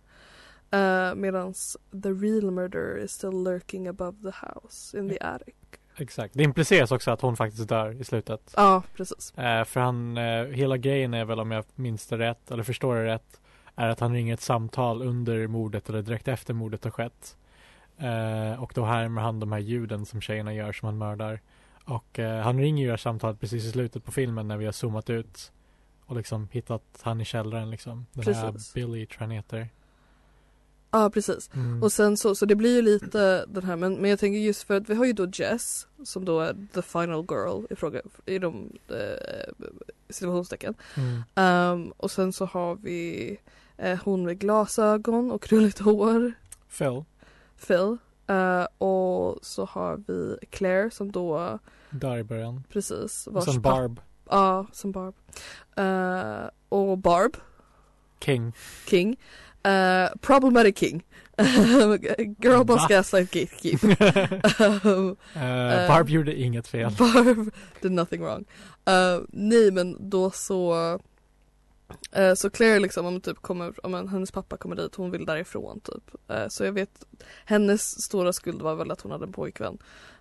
Uh, 0.74 1.14
Medan 1.14 1.54
the 2.02 2.08
real 2.08 2.50
murderer 2.50 2.98
is 2.98 3.12
still 3.12 3.42
lurking 3.44 3.88
above 3.88 4.30
the 4.32 4.46
house 4.46 4.98
in 4.98 5.08
the 5.08 5.18
attic. 5.20 5.54
Exakt. 5.96 6.34
Det 6.34 6.42
impliceras 6.42 6.92
också 6.92 7.10
att 7.10 7.20
hon 7.20 7.36
faktiskt 7.36 7.68
dör 7.68 8.00
i 8.00 8.04
slutet. 8.04 8.52
Ja, 8.56 8.82
precis. 8.96 9.38
Eh, 9.38 9.64
för 9.64 9.80
han, 9.80 10.16
eh, 10.16 10.44
hela 10.44 10.76
grejen 10.76 11.14
är 11.14 11.24
väl 11.24 11.40
om 11.40 11.50
jag 11.50 11.64
minns 11.74 12.06
det 12.06 12.18
rätt, 12.18 12.50
eller 12.50 12.62
förstår 12.62 12.94
det 12.96 13.04
rätt, 13.04 13.40
är 13.74 13.88
att 13.88 14.00
han 14.00 14.12
ringer 14.14 14.34
ett 14.34 14.40
samtal 14.40 15.02
under 15.02 15.46
mordet 15.46 15.88
eller 15.88 16.02
direkt 16.02 16.28
efter 16.28 16.54
mordet 16.54 16.84
har 16.84 16.90
skett. 16.90 17.36
Eh, 17.98 18.62
och 18.62 18.72
då 18.74 18.84
härmar 18.84 19.22
han 19.22 19.40
de 19.40 19.52
här 19.52 19.58
ljuden 19.58 20.06
som 20.06 20.20
tjejerna 20.20 20.54
gör 20.54 20.72
som 20.72 20.86
han 20.86 20.98
mördar. 20.98 21.40
Och 21.84 22.18
eh, 22.18 22.42
han 22.42 22.58
ringer 22.58 22.82
ju 22.82 22.86
det 22.86 22.92
här 22.92 22.96
samtalet 22.96 23.40
precis 23.40 23.64
i 23.64 23.70
slutet 23.70 24.04
på 24.04 24.12
filmen 24.12 24.48
när 24.48 24.56
vi 24.56 24.64
har 24.64 24.72
zoomat 24.72 25.10
ut 25.10 25.52
och 26.06 26.16
liksom 26.16 26.48
hittat 26.52 26.82
han 27.00 27.20
i 27.20 27.24
källaren 27.24 27.70
liksom. 27.70 28.06
Den 28.12 28.34
här 28.34 28.52
Precis. 28.52 28.74
Billy 28.74 29.06
tror 29.06 29.20
han 29.20 29.30
heter. 29.30 29.68
Ja, 30.90 31.10
precis. 31.10 31.50
Mm. 31.54 31.82
Och 31.82 31.92
sen 31.92 32.16
så, 32.16 32.34
så 32.34 32.46
det 32.46 32.54
blir 32.54 32.76
ju 32.76 32.82
lite 32.82 33.46
den 33.48 33.64
här, 33.64 33.76
men, 33.76 33.94
men 33.94 34.10
jag 34.10 34.18
tänker 34.18 34.38
just 34.38 34.62
för 34.62 34.76
att 34.76 34.90
vi 34.90 34.94
har 34.94 35.04
ju 35.04 35.12
då 35.12 35.26
Jess 35.32 35.86
som 36.04 36.24
då 36.24 36.40
är 36.40 36.56
the 36.74 36.82
final 36.82 37.26
girl 37.30 37.64
i 37.70 37.76
fråga, 37.76 38.00
i 38.26 38.38
de 38.38 38.72
eh, 38.88 39.54
situationstecken. 40.08 40.74
Mm. 40.96 41.22
Ehm, 41.34 41.92
och 41.96 42.10
sen 42.10 42.32
så 42.32 42.44
har 42.44 42.74
vi 42.74 43.38
eh, 43.76 43.98
hon 44.04 44.24
med 44.24 44.38
glasögon 44.38 45.30
och 45.30 45.42
krulligt 45.42 45.78
hår. 45.78 46.32
Phil, 46.78 47.04
Phil. 47.66 47.96
Eh, 48.28 48.66
och 48.78 49.38
så 49.42 49.64
har 49.64 50.02
vi 50.06 50.36
Claire 50.50 50.90
som 50.90 51.12
då 51.12 51.58
där 51.90 52.18
i 52.18 52.24
början. 52.24 52.64
precis 52.72 53.26
Och 53.26 53.44
sen 53.44 53.60
Barb, 53.62 54.00
Ja, 54.30 54.66
som 54.72 54.92
Barb. 54.92 55.14
Eh, 55.76 56.48
och 56.68 56.98
Barb 56.98 57.36
King. 58.24 58.52
King. 58.86 59.16
Eh, 59.62 60.08
problematic 60.20 60.78
King. 60.78 61.02
Girl 62.42 62.64
boss 62.64 62.82
Va? 62.82 62.86
gaslight 62.88 63.30
gatekeep. 63.30 63.82
um, 64.84 65.16
Eh, 65.34 65.88
Barb 65.88 66.08
gjorde 66.08 66.40
inget 66.40 66.68
fel. 66.68 66.92
Barb 66.98 67.50
did 67.82 67.92
nothing 67.92 68.22
wrong. 68.22 68.44
Nej 69.28 69.70
men 69.70 70.10
då 70.10 70.30
så 70.30 70.98
så 72.36 72.50
Claire 72.50 72.78
liksom 72.80 73.06
om 73.06 73.20
typ 73.20 73.42
kommer, 73.42 73.86
om 73.86 73.94
en- 73.94 74.08
hennes 74.08 74.30
pappa 74.32 74.56
kommer 74.56 74.76
dit, 74.76 74.94
hon 74.94 75.10
vill 75.10 75.26
därifrån 75.26 75.80
typ. 75.80 76.30
Eh, 76.30 76.48
så 76.48 76.64
jag 76.64 76.72
vet, 76.72 77.04
hennes 77.44 78.02
stora 78.02 78.32
skuld 78.32 78.62
var 78.62 78.74
väl 78.74 78.90
att 78.90 79.00
hon 79.00 79.12
hade 79.12 79.24
en 79.24 79.32
pojkvän. 79.32 79.78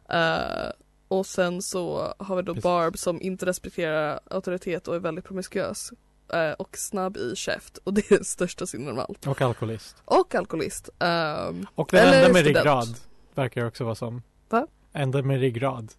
Eh, 0.10 0.72
och 1.08 1.26
sen 1.26 1.62
så 1.62 2.14
har 2.20 2.36
vi 2.36 2.42
då 2.42 2.54
Precis. 2.54 2.64
Barb 2.64 2.98
som 2.98 3.22
inte 3.22 3.46
respekterar 3.46 4.20
auktoritet 4.30 4.88
och 4.88 4.96
är 4.96 5.00
väldigt 5.00 5.26
promiskuös. 5.26 5.92
eh, 6.34 6.52
och 6.52 6.78
snabb 6.78 7.18
i 7.18 7.36
käft 7.36 7.78
och 7.78 7.94
det 7.94 8.12
är 8.12 8.16
den 8.16 8.26
största 8.26 8.66
synden 8.68 8.94
av 9.00 9.00
allt. 9.10 9.28
Och 9.28 9.42
alkoholist. 9.42 9.96
Och 10.06 10.36
alkoholist. 10.36 10.90
Ehm, 11.00 11.66
Och 11.76 11.88
den 11.92 12.14
enda 12.14 12.34
med 12.34 12.46
ryggrad. 12.46 12.88
Verkar 13.36 13.62
det 13.62 13.68
också 13.68 13.84
vara 13.84 13.96
som. 13.96 14.22
Va? 14.50 14.68
Enda 14.94 15.22
med 15.22 15.40
ryggrad. 15.40 15.92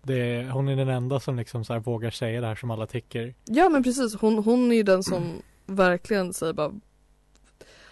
Hon 0.52 0.68
är 0.68 0.76
den 0.76 0.88
enda 0.88 1.20
som 1.20 1.36
liksom 1.36 1.64
så 1.64 1.78
vågar 1.78 2.10
säga 2.10 2.40
det 2.40 2.46
här 2.46 2.54
som 2.54 2.70
alla 2.70 2.86
tycker. 2.86 3.34
ja 3.44 3.68
men 3.68 3.82
precis, 3.82 4.14
hon, 4.14 4.38
hon 4.38 4.72
är 4.72 4.76
ju 4.76 4.82
den 4.82 5.02
som 5.02 5.42
verkligen 5.66 6.32
säger 6.32 6.52
bara 6.52 6.72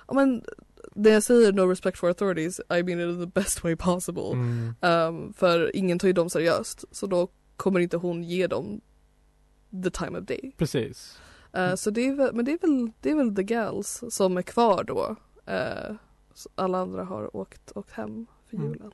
Ja 0.08 0.14
men 0.14 0.44
när 0.94 1.10
jag 1.10 1.22
säger 1.22 1.52
no 1.52 1.60
respect 1.60 1.98
for 1.98 2.08
authorities, 2.08 2.60
I 2.60 2.82
mean 2.82 3.00
it 3.00 3.14
in 3.14 3.20
the 3.20 3.40
best 3.40 3.64
way 3.64 3.76
possible. 3.76 4.32
Mm. 4.32 4.74
Ehm, 4.80 5.32
för 5.32 5.76
ingen 5.76 5.98
tar 5.98 6.08
ju 6.08 6.14
dem 6.14 6.30
seriöst. 6.30 6.84
Så 6.90 7.06
då 7.06 7.28
kommer 7.56 7.80
inte 7.80 7.96
hon 7.96 8.24
ge 8.24 8.46
dem 8.46 8.80
the 9.84 9.90
time 9.90 10.18
of 10.18 10.24
day. 10.24 10.52
Precis. 10.56 11.18
Eh, 11.52 11.74
så 11.74 11.90
det 11.90 12.06
är 12.06 12.14
väl, 12.14 12.34
men 12.34 12.44
det 12.44 12.52
är 12.52 12.58
väl, 12.58 12.90
det 13.00 13.10
är 13.10 13.14
väl 13.14 13.36
the 13.36 13.42
gals 13.42 14.04
som 14.10 14.36
är 14.36 14.42
kvar 14.42 14.84
då. 14.84 15.16
Så 16.34 16.48
alla 16.54 16.78
andra 16.78 17.04
har 17.04 17.36
åkt, 17.36 17.72
åkt 17.74 17.90
hem 17.90 18.26
för 18.50 18.56
Mm. 18.56 18.92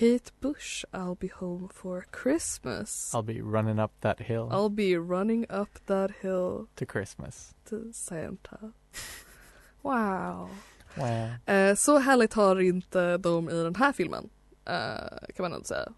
Kate 0.00 0.32
Bush, 0.40 0.82
I'll 0.94 1.14
be 1.14 1.28
home 1.28 1.68
for 1.74 2.06
Christmas. 2.10 3.14
I'll 3.14 3.22
be 3.22 3.42
running 3.42 3.78
up 3.78 3.92
that 4.00 4.18
hill 4.18 4.48
I'll 4.50 4.70
be 4.70 4.96
running 4.96 5.44
up 5.50 5.68
that 5.86 6.10
hill 6.22 6.68
to 6.76 6.86
Christmas. 6.86 7.54
to 7.68 7.92
Santa. 7.92 8.72
Wow. 9.82 10.48
Wow. 10.96 11.54
Eh, 11.54 11.74
så 11.74 11.98
härligt 11.98 12.34
har 12.34 12.60
inte 12.60 13.16
de 13.16 13.50
i 13.50 13.62
den 13.62 13.74
här 13.74 13.92
filmen. 13.92 14.28
Eh, 14.64 15.34
kan 15.36 15.42
man 15.42 15.52
ändå 15.52 15.64
säga. 15.64 15.92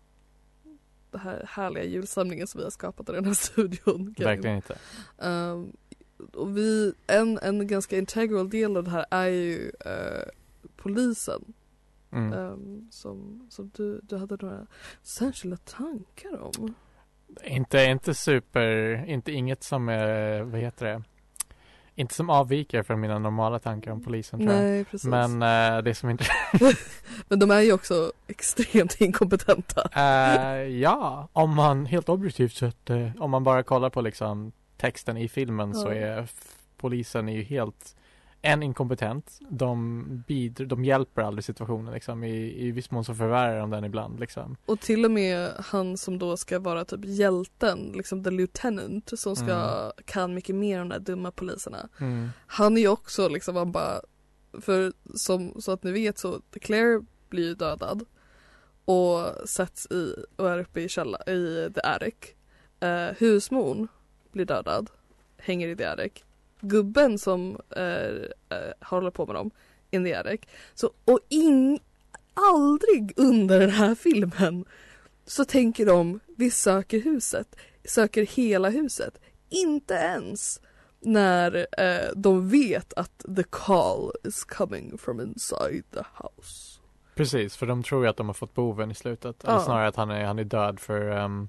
Den 1.11 1.21
här 1.21 1.47
härliga 1.49 1.85
julsamlingen 1.85 2.47
som 2.47 2.59
vi 2.59 2.64
har 2.64 2.71
skapat 2.71 3.09
i 3.09 3.12
den 3.12 3.25
här 3.25 3.35
studion. 3.52 4.14
Verkligen 4.18 4.56
inte. 4.56 4.78
Um, 5.18 5.76
och 6.35 6.56
vi, 6.56 6.94
en, 7.06 7.38
en 7.38 7.66
ganska 7.66 7.99
integral 7.99 8.50
del 8.50 8.76
av 8.76 8.85
det 8.85 8.90
här 8.90 9.06
är 9.11 9.26
ju 9.26 9.73
eh, 9.80 10.28
polisen. 10.76 11.54
Mm. 12.12 12.33
ehm, 12.33 12.88
som 12.90 13.47
som 13.50 13.71
du, 13.76 14.00
du 14.02 14.16
hade 14.16 14.37
några 14.40 14.66
särskilda 15.02 15.57
tankar 15.57 16.40
om. 16.42 16.75
Inte, 17.45 17.85
inte 17.85 18.14
super, 18.14 19.04
inte 19.09 19.33
inget 19.33 19.62
som 19.62 19.88
är, 19.88 20.40
vad 20.42 20.61
heter 20.61 20.87
det? 20.87 21.02
Inte 21.95 22.14
som 22.14 22.31
avviker 22.31 22.83
från 22.83 23.00
mina 23.00 23.19
normala 23.19 23.59
tankar 23.59 23.90
om 23.90 24.02
polisen 24.02 24.40
tror 24.40 24.52
jag. 24.52 24.62
Nej 24.62 24.85
precis. 24.85 25.09
Men 25.09 25.38
Men, 25.38 25.76
eh, 25.78 25.83
det 25.83 25.95
som 25.95 26.11
inte, 26.11 26.25
de 27.28 27.50
är 27.50 27.61
ju 27.61 27.73
också 27.73 28.12
extremt 28.26 29.00
inkompetenta. 29.00 29.88
eh, 29.97 30.62
ja, 30.69 31.28
om 31.33 31.54
man 31.54 31.87
helt 31.87 32.09
objektivt 32.09 32.52
sett, 32.54 32.90
eh, 32.90 33.09
om 33.19 33.31
man 33.31 33.45
bara 33.45 33.62
kollar 33.62 33.90
på 33.90 34.00
liksom 34.00 34.52
texten 34.76 35.16
i 35.16 35.28
filmen 35.28 35.75
så 35.75 35.88
Ja. 35.88 35.95
är 35.95 36.19
f- 36.23 36.57
polisen 36.76 37.28
är 37.28 37.33
ju 37.37 37.42
helt 37.42 37.97
en 38.42 38.62
inkompetent. 38.62 39.38
De 39.49 40.04
bidrar, 40.28 40.66
de 40.66 40.84
hjälper 40.84 41.22
aldrig 41.22 41.44
situationen 41.44 41.94
liksom. 41.94 42.25
I, 42.25 42.66
i 42.66 42.70
viss 42.70 42.90
mån 42.90 43.04
så 43.04 43.14
förvärrar 43.14 43.61
de 43.61 43.70
den 43.70 43.84
ibland 43.84 44.20
liksom. 44.20 44.56
Och 44.66 44.80
till 44.80 45.04
och 45.04 45.11
med 45.11 45.52
han 45.58 45.96
som 45.96 46.18
då 46.18 46.37
ska 46.37 46.58
vara 46.58 46.84
typ 46.84 47.04
hjälten, 47.04 47.92
liksom 47.94 48.25
the 48.25 48.30
lieutenant 48.30 49.11
som 49.18 49.37
ska 49.37 49.52
Mm. 49.52 49.92
kan 50.04 50.34
mycket 50.34 50.54
mer 50.54 50.80
om 50.80 50.88
de 50.88 50.94
där 50.99 51.04
dumma 51.04 51.30
poliserna. 51.30 51.88
Mm. 52.00 52.28
Han 52.46 52.76
är 52.76 52.80
ju 52.80 52.88
också 52.88 53.28
liksom, 53.28 53.56
han 53.56 53.72
bara, 53.72 54.00
för 54.61 54.92
som, 55.14 55.61
så 55.61 55.72
att 55.72 55.82
ni 55.82 55.92
vet 55.92 56.18
så, 56.18 56.40
Claire 56.61 57.00
blir 57.28 57.44
ju 57.49 57.54
dödad 57.54 58.04
och 58.84 59.49
sätts 59.49 59.87
i, 59.90 60.14
och 60.37 60.50
är 60.50 60.58
uppe 60.58 60.80
i 60.80 60.88
källa, 60.88 61.18
i 61.26 61.70
the 61.75 61.80
attic. 61.80 62.14
Eh, 62.80 63.16
husmon 63.18 63.88
blir 64.32 64.44
dödad, 64.44 64.90
hänger 65.37 65.68
i 65.68 65.76
the 65.76 65.84
attic. 65.84 66.12
Gubben 66.62 67.19
som 67.19 67.61
eh, 67.76 68.07
eh, 68.49 68.73
håller 68.81 69.11
på 69.11 69.26
med 69.26 69.35
dem, 69.35 69.50
in 69.90 70.14
attic. 70.14 70.40
Så, 70.75 70.90
och 71.05 71.20
ing, 71.29 71.81
aldrig 72.35 73.12
under 73.16 73.61
den 73.61 73.70
här 73.70 73.94
filmen 73.94 74.64
så 75.27 75.44
tänker 75.44 75.87
de, 75.87 76.20
vi 76.37 76.51
söker 76.51 77.01
huset, 77.01 77.57
söker 77.85 78.27
hela 78.27 78.68
huset. 78.70 79.18
Inte 79.48 79.94
ens 79.94 80.61
när 81.01 81.66
eh, 81.79 82.11
de 82.16 82.48
vet 82.48 82.92
att 82.92 83.25
the 83.37 83.42
call 83.51 84.12
is 84.25 84.44
coming 84.44 84.98
from 84.98 85.20
inside 85.20 85.85
the 85.90 86.03
house. 86.22 86.81
Precis, 87.14 87.57
för 87.57 87.66
de 87.66 87.83
tror 87.83 88.03
ju 88.05 88.11
att 88.11 88.16
de 88.16 88.27
har 88.27 88.35
fått 88.35 88.55
boven 88.55 88.90
i 88.90 88.94
slutet. 88.94 89.44
Eller 89.44 89.55
Ja. 89.55 89.61
snarare 89.64 89.88
att 89.88 89.96
han 89.96 90.11
är, 90.11 90.25
han 90.25 90.38
är 90.38 90.44
död 90.44 90.81
för 90.81 91.11
um, 91.25 91.48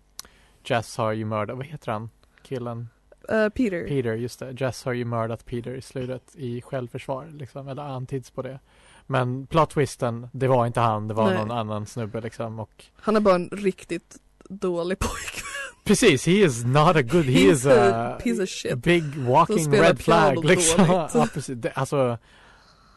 Jess 0.66 0.98
har 0.98 1.12
ju 1.12 1.26
mördat, 1.26 1.58
vad 1.58 1.66
heter 1.66 1.92
han? 1.92 2.10
Killen? 2.44 2.90
Eh, 3.30 3.50
Peter. 3.50 3.88
Peter, 3.88 4.14
just 4.14 4.40
det. 4.40 4.52
Jess 4.62 4.86
har 4.86 4.94
ju 4.94 5.06
mördat 5.06 5.46
Peter 5.46 5.76
i 5.76 5.82
slutet 5.82 6.36
i 6.36 6.62
självförsvar 6.62 7.28
liksom, 7.34 7.68
eller 7.68 7.84
antyds 7.84 8.32
på 8.32 8.42
det. 8.42 8.60
Men 9.08 9.48
plot 9.48 9.70
twisten, 9.70 10.28
det 10.32 10.48
var 10.48 10.66
inte 10.66 10.80
han, 10.80 11.08
det 11.08 11.14
var 11.14 11.30
Nej. 11.30 11.38
någon 11.38 11.52
annan 11.52 11.86
snubbe 11.86 12.22
liksom 12.22 12.60
och 12.60 12.86
Han 12.96 13.16
är 13.16 13.20
bara 13.20 13.36
en 13.36 13.50
riktigt 13.50 14.16
dålig 14.50 15.00
pojke. 15.00 15.42
Precis, 15.84 16.26
he 16.26 16.32
is 16.32 16.66
not 16.66 16.96
a 16.96 17.02
good, 17.02 17.26
he 17.26 17.40
is 17.40 17.66
a 17.66 18.18
piece 18.24 18.44
of 18.44 18.50
shit. 18.50 18.76
big 18.76 19.16
walking 19.18 19.72
red 19.72 20.00
flag 20.00 20.46
liksom. 20.46 20.86
ja, 21.14 21.28
precis. 21.34 21.58
Det, 21.58 21.72
alltså, 21.72 22.18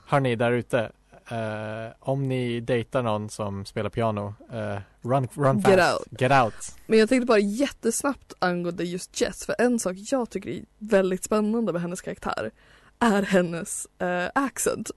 hörni 0.07 0.37
där 0.37 0.53
ute, 0.53 0.93
eh, 1.31 1.93
om 2.01 2.29
ni 2.29 2.61
dejtar 2.61 3.03
någon 3.03 3.31
som 3.31 3.65
spelar 3.65 3.91
piano, 3.91 4.35
eh, 4.53 4.79
run, 5.03 5.29
run 5.35 5.63
fast, 5.63 5.77
Get 5.77 5.93
out. 5.95 6.21
get 6.21 6.33
out. 6.45 6.55
Men 6.87 6.99
jag 6.99 7.09
tänkte 7.09 7.27
bara 7.27 7.39
jättesnabbt 7.39 8.33
angående 8.39 8.85
just 8.85 9.21
Jess, 9.21 9.47
för 9.47 9.55
en 9.59 9.79
sak 9.79 9.97
jag 10.13 10.31
tycker 10.31 10.51
är 10.51 10.65
väldigt 10.79 11.25
spännande 11.25 11.73
med 11.73 11.83
hennes 11.83 12.01
karaktär 12.03 12.51
är 12.99 13.23
hennes 13.23 13.87
eh, 13.99 14.31
accent. 14.35 14.91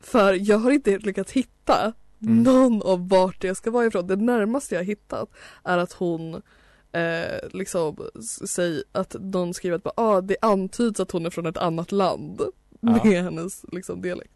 För 0.00 0.32
jag 0.50 0.58
har 0.58 0.70
inte 0.70 0.98
lyckats 0.98 1.32
hitta 1.32 1.92
Mm. 2.22 2.42
någon 2.42 2.82
av 2.82 3.08
vart 3.08 3.40
det 3.40 3.54
ska 3.54 3.70
vara 3.70 3.86
ifrån. 3.86 4.06
Det 4.06 4.16
närmaste 4.16 4.74
jag 4.74 4.80
har 4.80 4.86
hittat 4.86 5.28
är 5.64 5.78
att 5.78 5.92
hon 5.92 6.34
eh, 6.92 7.48
liksom 7.52 7.96
s- 8.18 8.50
säger 8.52 8.84
att 8.92 9.16
någon 9.20 9.54
skriver 9.54 9.76
att 9.76 9.82
bara, 9.82 9.92
ah, 9.96 10.20
det 10.20 10.36
antyds 10.42 11.00
att 11.00 11.10
hon 11.10 11.26
är 11.26 11.30
från 11.30 11.46
ett 11.46 11.56
annat 11.56 11.92
land 11.92 12.40
Ja. 12.80 13.04
med 13.04 13.24
hennes 13.24 13.64
liksom, 13.72 14.02
dialekt. 14.02 14.32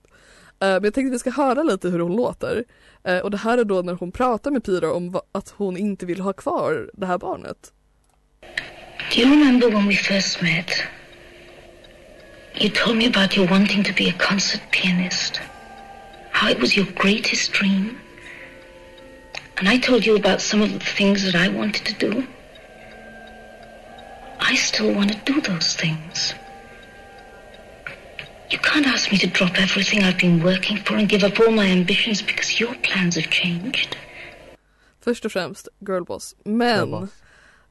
Eh, 0.61 0.69
men 0.69 0.85
jag 0.85 0.95
tänkte 0.95 1.09
att 1.09 1.15
vi 1.15 1.19
ska 1.19 1.31
höra 1.31 1.63
lite 1.63 1.89
hur 1.89 1.99
hon 1.99 2.17
låter. 2.17 2.65
Eh, 3.05 3.19
och 3.19 3.31
det 3.31 3.37
här 3.37 3.59
är 3.59 3.65
då 3.65 3.83
när 3.83 3.93
hon 3.95 4.13
pratar 4.13 4.51
med 4.51 4.65
Pira 4.65 4.93
om 4.93 5.21
att 5.33 5.55
hon 5.57 5.77
inte 5.77 6.07
vill 6.07 6.21
ha 6.21 6.33
kvar 6.33 6.91
det 6.95 7.07
här 7.07 7.19
barnet. 7.19 7.73
Do 9.11 9.21
you 9.21 9.31
remember 9.31 9.71
when 9.71 9.89
we 9.89 9.95
first 9.95 10.43
met? 10.43 10.71
You 12.57 12.71
told 12.71 12.97
me 12.97 13.07
about 13.07 13.37
your 13.37 13.49
wanting 13.49 13.85
to 13.85 13.93
be 13.93 14.09
a 14.09 14.15
concert 14.19 14.61
pianist. 14.71 15.41
How 16.31 16.51
it 16.51 16.61
was 16.61 16.77
your 16.77 16.87
greatest 16.95 17.53
dream. 17.53 17.99
And 19.57 19.69
I 19.69 19.79
told 19.79 20.07
you 20.07 20.17
about 20.17 20.41
some 20.41 20.65
of 20.65 20.73
the 20.73 20.79
things 20.97 21.25
that 21.25 21.35
I 21.35 21.49
wanted 21.49 21.85
to 21.85 22.11
do. 22.11 22.25
I 24.41 24.57
still 24.57 24.95
want 24.95 25.13
to 25.13 25.33
do 25.33 25.41
those 25.41 25.77
things. 25.77 26.35
You 28.51 28.59
can't 28.63 28.87
ask 28.87 29.11
me 29.13 29.19
to 29.19 29.27
drop 29.27 29.51
everything 29.59 30.01
I've 30.03 30.19
been 30.21 30.43
working 30.45 30.77
for 30.79 30.95
and 30.97 31.09
give 31.09 31.27
up 31.27 31.41
all 31.41 31.51
my 31.51 31.73
ambitions 31.73 32.23
because 32.27 32.61
your 32.63 32.75
plans 32.83 33.17
have 33.17 33.27
changed. 33.31 33.97
Först 35.01 35.25
och 35.25 35.33
främst 35.33 35.69
girlboss. 35.89 36.35
Men 36.45 36.79
Girlboss. 36.79 37.11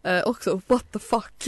eh, 0.03 0.23
också 0.27 0.61
what 0.67 0.91
the 0.91 0.99
fuck. 0.99 1.33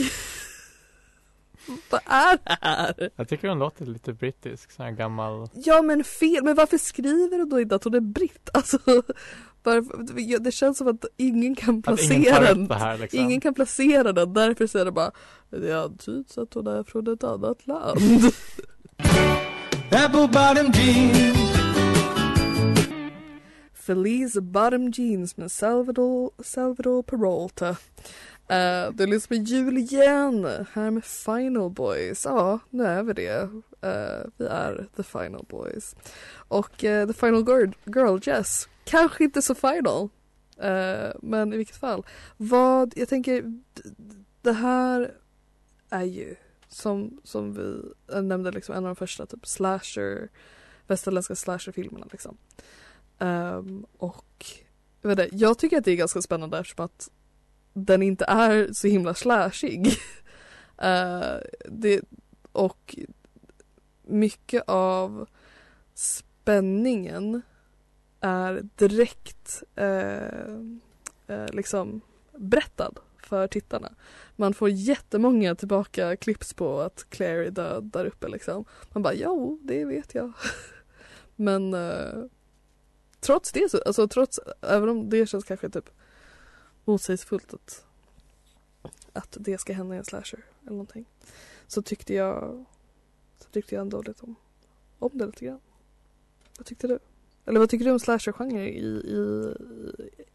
Vad 1.90 2.00
är 2.06 2.38
det 2.44 2.58
här? 2.60 3.10
Jag 3.16 3.28
tycker 3.28 3.48
hon 3.48 3.58
låter 3.58 3.86
lite 3.86 4.12
brittisk, 4.12 4.70
sån 4.72 4.84
här 4.84 4.92
gammal. 4.92 5.48
Ja 5.54 5.82
men 5.82 6.04
fel, 6.04 6.44
men 6.44 6.54
varför 6.54 6.78
skriver 6.78 7.38
du 7.38 7.44
då 7.44 7.60
inte 7.60 7.74
att 7.74 7.84
hon 7.84 7.94
är 7.94 8.00
britt? 8.00 8.48
Alltså, 8.52 8.78
varför, 9.62 10.38
det 10.38 10.52
känns 10.52 10.78
som 10.78 10.88
att 10.88 11.04
ingen 11.16 11.54
kan 11.54 11.82
Att 11.86 12.00
ingen 12.00 12.22
placera 12.22 12.46
tar 12.46 12.54
den. 12.54 12.70
här 12.70 12.98
liksom. 12.98 13.20
Ingen 13.20 13.40
kan 13.40 13.54
placera 13.54 14.12
den, 14.12 14.32
därför 14.32 14.66
säger 14.66 14.84
det 14.84 14.92
bara 14.92 15.10
Det 15.50 15.72
antyds 15.72 16.38
att 16.38 16.54
hon 16.54 16.66
är 16.66 16.82
från 16.82 17.12
ett 17.12 17.24
annat 17.24 17.66
land. 17.66 18.00
Apple 19.92 20.26
bottom 20.28 20.72
jeans. 20.72 21.36
Feliz 23.72 24.34
Bottom 24.34 24.90
Jeans 24.90 25.36
med 25.36 25.52
Salvador, 25.52 26.30
Salvador 26.42 27.02
Peralta. 27.02 27.70
Uh, 27.70 28.94
det 28.94 29.06
lyssnar 29.06 29.36
på 29.36 29.40
liksom 29.40 29.56
jul 29.56 29.78
igen, 29.78 30.48
här 30.72 30.90
med 30.90 31.04
Final 31.04 31.70
Boys. 31.70 32.24
Ja, 32.24 32.58
nu 32.70 32.84
är 32.84 33.02
vi 33.02 33.12
det. 33.12 33.42
Uh, 33.42 34.30
vi 34.36 34.46
är 34.46 34.88
The 34.96 35.02
Final 35.02 35.44
Boys. 35.48 35.96
Och 36.48 36.84
uh, 36.84 37.06
The 37.06 37.12
Final 37.12 37.48
Girl, 37.48 37.70
girl 37.84 38.18
Jess, 38.22 38.68
kanske 38.84 39.24
inte 39.24 39.42
så 39.42 39.54
final. 39.54 40.08
Uh, 40.64 41.12
men 41.22 41.52
i 41.52 41.56
vilket 41.56 41.76
fall. 41.76 42.06
Vad, 42.36 42.92
jag 42.96 43.08
tänker, 43.08 43.60
det 44.42 44.52
här 44.52 45.14
är 45.90 46.04
ju 46.04 46.36
som, 46.76 47.20
som 47.24 47.52
vi 47.52 47.82
nämnde 48.22 48.50
liksom 48.50 48.74
en 48.74 48.84
av 48.84 48.88
de 48.88 48.96
första 48.96 49.26
typ 49.26 49.46
slasher, 49.46 50.28
västerländska 50.86 51.34
slasherfilmerna 51.34 52.06
liksom. 52.12 52.36
Um, 53.18 53.86
och 53.98 54.46
jag, 55.02 55.08
vet 55.08 55.18
inte, 55.18 55.36
jag 55.36 55.58
tycker 55.58 55.78
att 55.78 55.84
det 55.84 55.90
är 55.90 55.96
ganska 55.96 56.22
spännande 56.22 56.58
eftersom 56.58 56.84
att 56.84 57.10
den 57.72 58.02
inte 58.02 58.24
är 58.24 58.72
så 58.72 58.88
himla 58.88 59.14
slashig. 59.14 59.86
uh, 60.84 61.36
det, 61.68 62.00
och 62.52 62.96
mycket 64.02 64.62
av 64.66 65.28
spänningen 65.94 67.42
är 68.20 68.68
direkt 68.76 69.62
eh, 69.74 70.54
eh, 71.26 71.46
liksom 71.52 72.00
berättad 72.32 72.92
för 73.22 73.48
tittarna. 73.48 73.92
Man 74.36 74.54
får 74.54 74.68
jättemånga 74.68 75.54
tillbaka 75.54 76.16
klipps 76.16 76.54
på 76.54 76.80
att 76.80 77.06
Claire 77.08 77.46
är 77.46 77.50
död 77.50 77.84
där 77.84 78.04
uppe 78.04 78.28
liksom. 78.28 78.64
Man 78.92 79.02
bara, 79.02 79.14
jo, 79.14 79.60
det 79.62 79.84
vet 79.84 80.14
jag. 80.14 80.32
Men 81.36 81.74
eh, 81.74 82.24
trots 83.20 83.52
det, 83.52 83.70
så, 83.70 83.82
alltså 83.86 84.08
trots, 84.08 84.40
även 84.60 84.88
om 84.88 85.10
det 85.10 85.26
känns 85.26 85.44
kanske 85.44 85.70
typ 85.70 85.90
motsägelsefullt 86.84 87.54
att, 87.54 87.84
att 89.12 89.36
det 89.40 89.58
ska 89.58 89.72
hända 89.72 89.94
i 89.94 89.98
en 89.98 90.04
slasher 90.04 90.44
eller 90.62 90.70
någonting. 90.70 91.04
Så 91.66 91.82
tyckte 91.82 92.14
jag, 92.14 92.64
så 93.38 93.50
tyckte 93.50 93.74
jag 93.74 93.82
ändå 93.82 94.02
lite 94.02 94.22
om, 94.22 94.34
om 94.98 95.10
det 95.14 95.26
lite 95.26 95.44
grann. 95.44 95.60
Vad 96.58 96.66
tyckte 96.66 96.88
du? 96.88 96.98
Eller 97.46 97.60
vad 97.60 97.70
tycker 97.70 97.84
du 97.84 97.92
om 97.92 97.98
slasher-genre 97.98 98.68
i, 98.68 98.86
i 98.86 99.54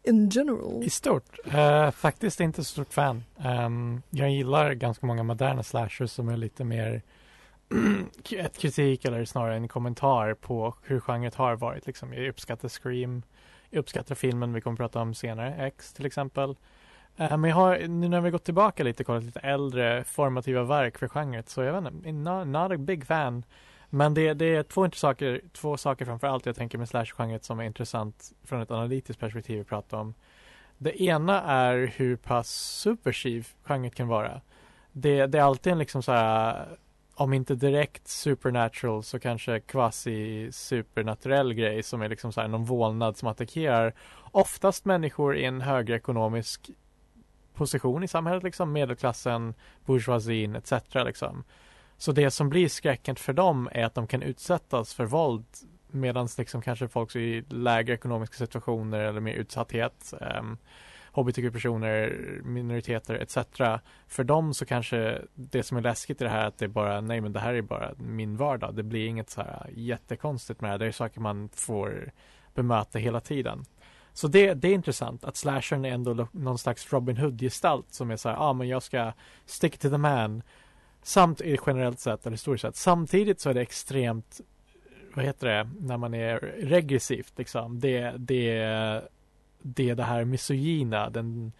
in 0.02 0.28
general? 0.28 0.82
I 0.84 0.90
stort? 0.90 1.38
Uh, 1.54 1.90
faktiskt 1.90 2.40
inte 2.40 2.64
så 2.64 2.70
stort 2.72 2.92
fan. 2.92 3.24
Um, 3.64 4.02
jag 4.10 4.30
gillar 4.30 4.72
ganska 4.72 5.06
många 5.06 5.22
moderna 5.22 5.62
slashers 5.62 6.10
som 6.10 6.28
är 6.28 6.36
lite 6.36 6.64
mer 6.64 7.02
ett 8.36 8.58
kritik 8.58 9.04
eller 9.04 9.24
snarare 9.24 9.54
en 9.54 9.68
kommentar 9.68 10.34
på 10.34 10.74
hur 10.82 11.00
genret 11.00 11.34
har 11.34 11.56
varit. 11.56 11.86
Liksom. 11.86 12.12
Jag 12.12 12.28
uppskattar 12.28 12.68
Scream, 12.68 13.22
jag 13.70 13.78
uppskattar 13.78 14.14
filmen 14.14 14.52
vi 14.52 14.60
kommer 14.60 14.74
att 14.74 14.78
prata 14.78 15.00
om 15.00 15.14
senare, 15.14 15.66
X 15.66 15.92
till 15.92 16.06
exempel. 16.06 16.50
Uh, 17.20 17.36
men 17.36 17.44
jag 17.44 17.56
har, 17.56 17.78
nu 17.78 18.08
när 18.08 18.20
vi 18.20 18.30
gått 18.30 18.44
tillbaka 18.44 18.84
lite, 18.84 19.02
och 19.02 19.06
kollat 19.06 19.24
lite 19.24 19.40
äldre 19.40 20.04
formativa 20.04 20.62
verk 20.62 20.98
för 20.98 21.08
genret, 21.08 21.48
så 21.48 21.62
jag 21.62 21.82
vet 21.82 21.92
inte, 21.92 22.12
not, 22.12 22.46
not 22.46 22.72
a 22.72 22.76
big 22.78 23.06
fan. 23.06 23.44
Men 23.94 24.14
det, 24.14 24.34
det 24.34 24.56
är 24.56 24.62
två, 24.62 24.90
saker, 24.90 25.40
två 25.52 25.76
saker 25.76 26.04
framför 26.04 26.26
allt 26.26 26.46
jag 26.46 26.56
tänker 26.56 26.78
med 26.78 26.88
slasher-genret 26.88 27.44
som 27.44 27.60
är 27.60 27.64
intressant 27.64 28.32
från 28.44 28.62
ett 28.62 28.70
analytiskt 28.70 29.20
perspektiv 29.20 29.60
att 29.60 29.66
prata 29.66 29.96
om. 29.96 30.14
Det 30.78 31.02
ena 31.02 31.42
är 31.42 31.92
hur 31.96 32.16
pass 32.16 32.50
subversiv 32.50 33.48
genret 33.62 33.94
kan 33.94 34.08
vara. 34.08 34.40
Det, 34.92 35.26
det 35.26 35.38
är 35.38 35.42
alltid 35.42 35.72
en 35.72 35.78
liksom 35.78 36.02
så 36.02 36.12
här, 36.12 36.66
om 37.14 37.32
inte 37.32 37.54
direkt 37.54 38.08
supernatural 38.08 39.02
så 39.02 39.18
kanske 39.18 39.60
quasi 39.60 40.48
supernaturell 40.52 41.54
grej 41.54 41.82
som 41.82 42.02
är 42.02 42.08
liksom 42.08 42.32
så 42.32 42.40
här 42.40 42.48
någon 42.48 42.64
vålnad 42.64 43.16
som 43.16 43.28
attackerar 43.28 43.94
oftast 44.30 44.84
människor 44.84 45.36
i 45.36 45.44
en 45.44 45.60
högre 45.60 45.96
ekonomisk 45.96 46.70
position 47.54 48.02
i 48.02 48.08
samhället 48.08 48.42
liksom 48.42 48.72
medelklassen, 48.72 49.54
bourgeoisien 49.84 50.56
etc. 50.56 50.72
liksom. 50.94 51.44
Så 52.02 52.12
det 52.12 52.30
som 52.30 52.48
blir 52.48 52.68
skräcken 52.68 53.16
för 53.16 53.32
dem 53.32 53.68
är 53.72 53.84
att 53.84 53.94
de 53.94 54.06
kan 54.06 54.22
utsättas 54.22 54.94
för 54.94 55.04
våld 55.04 55.44
medan 55.90 56.28
liksom 56.38 56.62
kanske 56.62 56.88
folk 56.88 57.16
i 57.16 57.44
lägre 57.48 57.94
ekonomiska 57.94 58.36
situationer 58.36 58.98
eller 58.98 59.20
mer 59.20 59.34
utsatthet 59.34 60.14
um, 60.40 60.58
hbtq-personer, 61.12 62.10
minoriteter 62.44 63.14
etc. 63.14 63.36
För 64.08 64.24
dem 64.24 64.54
så 64.54 64.64
kanske 64.64 65.22
det 65.34 65.62
som 65.62 65.76
är 65.76 65.80
läskigt 65.80 66.20
i 66.20 66.24
det 66.24 66.30
här 66.30 66.42
är 66.42 66.46
att 66.46 66.58
det 66.58 66.64
är 66.64 66.68
bara, 66.68 67.00
nej 67.00 67.20
men 67.20 67.32
det 67.32 67.40
här 67.40 67.54
är 67.54 67.62
bara 67.62 67.92
min 67.96 68.36
vardag. 68.36 68.74
Det 68.74 68.82
blir 68.82 69.06
inget 69.06 69.30
så 69.30 69.40
här 69.40 69.70
jättekonstigt 69.74 70.60
med 70.60 70.70
det. 70.70 70.78
Det 70.78 70.86
är 70.86 70.92
saker 70.92 71.20
man 71.20 71.48
får 71.48 72.12
bemöta 72.54 72.98
hela 72.98 73.20
tiden. 73.20 73.64
Så 74.12 74.28
det, 74.28 74.54
det 74.54 74.68
är 74.68 74.74
intressant 74.74 75.24
att 75.24 75.36
slashern 75.36 75.84
är 75.84 75.90
ändå 75.90 76.28
någon 76.32 76.58
slags 76.58 76.92
Robin 76.92 77.16
Hood-gestalt 77.16 77.86
som 77.94 78.10
är 78.10 78.16
så 78.16 78.28
här, 78.28 78.36
ja 78.36 78.42
ah, 78.42 78.52
men 78.52 78.68
jag 78.68 78.82
ska 78.82 79.12
stick 79.46 79.78
to 79.78 79.90
the 79.90 79.98
man 79.98 80.42
Samt 81.02 81.40
eh, 81.40 81.58
generellt 81.66 82.00
sett, 82.00 82.26
eller 82.26 82.34
historiskt 82.34 82.62
sett. 82.62 82.76
Samtidigt 82.76 83.40
så 83.40 83.50
är 83.50 83.54
det 83.54 83.60
extremt, 83.60 84.40
vad 85.14 85.24
heter 85.24 85.46
det, 85.48 85.70
när 85.80 85.96
man 85.96 86.14
är 86.14 86.38
regressivt 86.58 87.38
liksom. 87.38 87.80
Det, 87.80 88.14
det, 88.18 88.54
det 89.62 89.90
är 89.90 89.94
det 89.94 90.02
här 90.02 90.24
misogyna, 90.24 91.10
den, 91.10 91.52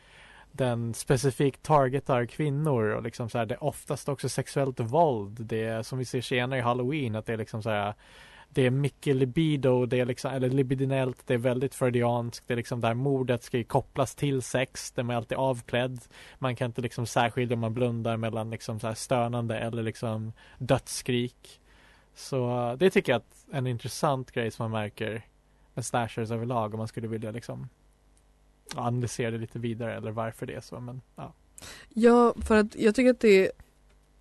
den 0.53 0.95
specifikt 0.95 1.63
targetar 1.63 2.27
kvinnor 2.27 2.85
och 2.85 3.03
liksom 3.03 3.29
så 3.29 3.39
här, 3.39 3.47
det 3.47 3.55
är 3.55 3.65
oftast 3.65 4.09
också 4.09 4.29
sexuellt 4.29 4.81
våld. 4.81 5.47
Det 5.47 5.65
är 5.65 5.83
som 5.83 5.99
vi 5.99 6.05
ser 6.05 6.21
senare 6.21 6.59
i 6.59 6.63
Halloween 6.63 7.17
att 7.17 7.27
det 7.27 7.33
är 7.33 7.37
liksom 7.37 7.63
så 7.63 7.71
här 7.71 7.95
det 8.55 8.67
är 8.67 8.71
mycket 8.71 9.17
libido, 9.17 9.87
det 9.87 10.01
är 10.01 10.07
liksom, 10.07 10.33
eller 10.33 10.51
libidinellt, 10.51 11.27
det 11.27 11.35
är 11.35 11.38
väldigt 11.38 11.75
freudianskt, 11.75 12.49
det 12.49 12.55
är 12.55 12.57
liksom 12.57 12.81
där 12.81 12.95
mordet 12.95 13.43
ska 13.43 13.57
ju 13.57 13.65
kopplas 13.65 14.15
till 14.15 14.43
sex, 14.43 14.93
den 14.93 15.11
är 15.11 15.15
alltid 15.15 15.38
avklädd. 15.38 16.01
Man 16.38 16.57
kan 16.57 16.67
inte 16.67 16.81
liksom 16.81 17.07
särskilja 17.07 17.55
om 17.55 17.61
man 17.61 17.75
blundar 17.75 18.17
mellan 18.17 18.51
liksom 18.51 18.81
så 18.81 18.87
här 18.87 18.95
stönande 18.95 19.59
eller 19.59 19.83
liksom 19.83 20.33
dödsskrik. 20.59 21.61
Så 22.15 22.69
eh, 22.71 22.77
det 22.77 22.91
tycker 22.91 23.12
jag 23.12 23.23
är 23.53 23.59
en 23.59 23.67
intressant 23.67 24.33
grej 24.33 24.51
som 24.51 24.71
man 24.71 24.83
märker 24.83 25.23
med 25.75 25.85
slashers 25.85 26.31
överlag 26.31 26.75
om 26.75 26.79
man 26.79 26.88
skulle 26.88 27.09
vilja 27.09 27.31
liksom 27.31 27.69
analysera 28.75 29.31
det 29.31 29.38
lite 29.38 29.59
vidare 29.59 29.97
eller 29.97 30.11
varför 30.11 30.47
det 30.47 30.55
är 30.55 30.61
så 30.61 30.81
men 30.81 31.01
ja. 31.17 31.33
Ja, 31.88 32.35
för 32.43 32.57
att 32.57 32.77
jag 32.77 32.95
tycker 32.95 33.11
att 33.11 33.21
det, 33.21 33.51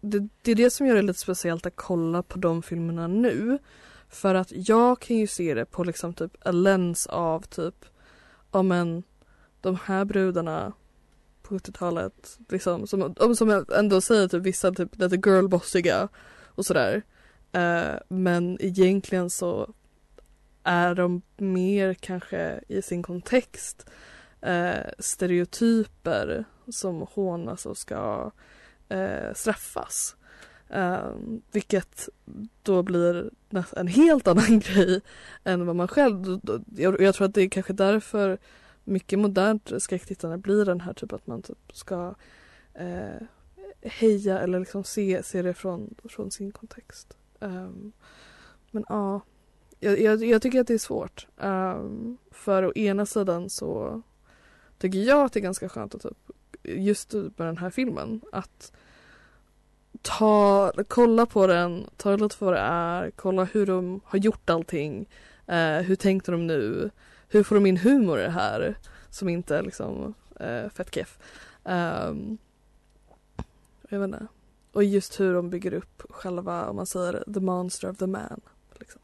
det, 0.01 0.27
det 0.41 0.51
är 0.51 0.55
det 0.55 0.69
som 0.69 0.87
gör 0.87 0.95
det 0.95 1.01
lite 1.01 1.19
speciellt 1.19 1.65
att 1.65 1.75
kolla 1.75 2.23
på 2.23 2.37
de 2.37 2.61
filmerna 2.61 3.07
nu. 3.07 3.59
För 4.11 4.35
att 4.35 4.51
jag 4.51 4.99
kan 4.99 5.17
ju 5.17 5.27
se 5.27 5.53
det 5.53 5.65
på 5.65 5.83
liksom 5.83 6.13
typ 6.13 6.31
en 6.45 6.63
lens 6.63 7.07
av 7.07 7.41
typ, 7.41 7.85
ja 8.51 8.61
men 8.61 9.03
de 9.61 9.77
här 9.83 10.05
brudarna 10.05 10.73
på 11.41 11.55
70-talet 11.55 12.39
liksom 12.49 12.87
som, 12.87 13.15
som 13.35 13.49
jag 13.49 13.77
ändå 13.79 14.01
säger 14.01 14.27
typ 14.27 14.43
vissa 14.43 14.71
typ 14.71 14.97
lite 14.97 15.29
girlbossiga 15.29 16.07
och 16.45 16.65
sådär. 16.65 17.01
Uh, 17.55 17.99
men 18.07 18.57
egentligen 18.61 19.29
så 19.29 19.73
är 20.63 20.95
de 20.95 21.21
mer 21.37 21.93
kanske 21.93 22.59
i 22.67 22.81
sin 22.81 23.03
kontext 23.03 23.89
uh, 24.47 24.89
stereotyper 24.99 26.45
som 26.71 27.07
hånas 27.11 27.65
och 27.65 27.77
ska 27.77 28.31
uh, 28.93 29.33
straffas. 29.33 30.15
Um, 30.73 31.41
vilket 31.51 32.09
då 32.63 32.83
blir 32.83 33.29
en 33.75 33.87
helt 33.87 34.27
annan 34.27 34.59
grej 34.65 35.01
än 35.43 35.65
vad 35.65 35.75
man 35.75 35.87
själv... 35.87 36.39
Jag, 36.75 37.01
jag 37.01 37.15
tror 37.15 37.27
att 37.27 37.33
det 37.33 37.41
är 37.41 37.49
kanske 37.49 37.73
därför 37.73 38.37
mycket 38.83 39.19
modernt 39.19 39.71
skräcktittande 39.77 40.37
blir 40.37 40.65
den 40.65 40.81
här 40.81 40.93
typen 40.93 41.15
att 41.15 41.27
man 41.27 41.41
typ 41.41 41.57
ska 41.73 42.15
eh, 42.73 43.27
heja 43.81 44.39
eller 44.39 44.59
liksom 44.59 44.83
se, 44.83 45.23
se 45.23 45.41
det 45.41 45.53
från, 45.53 45.95
från 46.03 46.31
sin 46.31 46.51
kontext. 46.51 47.17
Um, 47.39 47.91
men 48.71 48.85
ja, 48.89 49.21
jag, 49.79 49.99
jag, 50.01 50.23
jag, 50.23 50.41
tycker 50.41 50.61
att 50.61 50.67
det 50.67 50.73
är 50.73 50.77
svårt. 50.77 51.27
Um, 51.37 52.17
för 52.31 52.65
å 52.65 52.73
ena 52.75 53.05
sidan 53.05 53.49
så 53.49 54.01
tycker 54.77 54.99
jag 54.99 55.25
att 55.25 55.33
det 55.33 55.39
är 55.39 55.41
ganska 55.41 55.69
skönt 55.69 55.95
att 55.95 56.01
typ, 56.01 56.31
just 56.63 57.13
med 57.13 57.33
den 57.37 57.57
här 57.57 57.69
filmen 57.69 58.21
att 58.31 58.71
ta, 60.01 60.71
kolla 60.87 61.25
på 61.25 61.47
den, 61.47 61.89
ta 61.97 62.11
det 62.11 62.23
lite 62.23 62.37
för 62.37 62.45
vad 62.45 62.55
det 62.55 62.59
är, 62.59 63.11
kolla 63.11 63.43
hur 63.43 63.65
de 63.65 64.01
har 64.05 64.19
gjort 64.19 64.49
allting. 64.49 65.09
Eh, 65.47 65.77
hur 65.77 65.95
tänkte 65.95 66.31
de 66.31 66.47
nu? 66.47 66.89
Hur 67.27 67.43
får 67.43 67.55
de 67.55 67.65
in 67.65 67.77
humor 67.77 68.19
i 68.19 68.23
det 68.23 68.29
här? 68.29 68.75
Som 69.09 69.29
inte 69.29 69.57
är 69.57 69.63
liksom 69.63 70.13
eh, 70.39 70.69
fett 70.69 70.95
keff. 70.95 71.17
Um, 71.63 72.37
jag 73.89 73.99
vet 73.99 74.07
inte. 74.07 74.27
Och 74.73 74.83
just 74.83 75.19
hur 75.19 75.33
de 75.33 75.49
bygger 75.49 75.73
upp 75.73 76.03
själva, 76.09 76.69
om 76.69 76.75
man 76.75 76.85
säger 76.85 77.23
the 77.33 77.39
monster 77.39 77.89
of 77.89 77.97
the 77.97 78.07
man. 78.07 78.41
Liksom. 78.79 79.01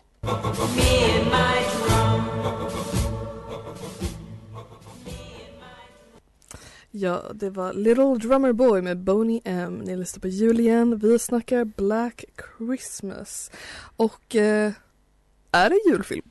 Ja, 6.99 7.23
det 7.33 7.49
var 7.49 7.73
Little 7.73 8.15
Drummer 8.15 8.53
Boy 8.53 8.81
med 8.81 8.97
Boney 8.97 9.41
M. 9.43 9.81
Ni 9.85 9.95
lyssnar 9.95 10.21
på 10.21 10.27
Julian. 10.27 10.97
Vi 10.97 11.19
snackar 11.19 11.65
Black 11.65 12.25
Christmas. 12.57 13.51
Och 13.95 14.35
eh, 14.35 14.71
är 15.51 15.69
det 15.69 15.79
julfilm? 15.89 16.29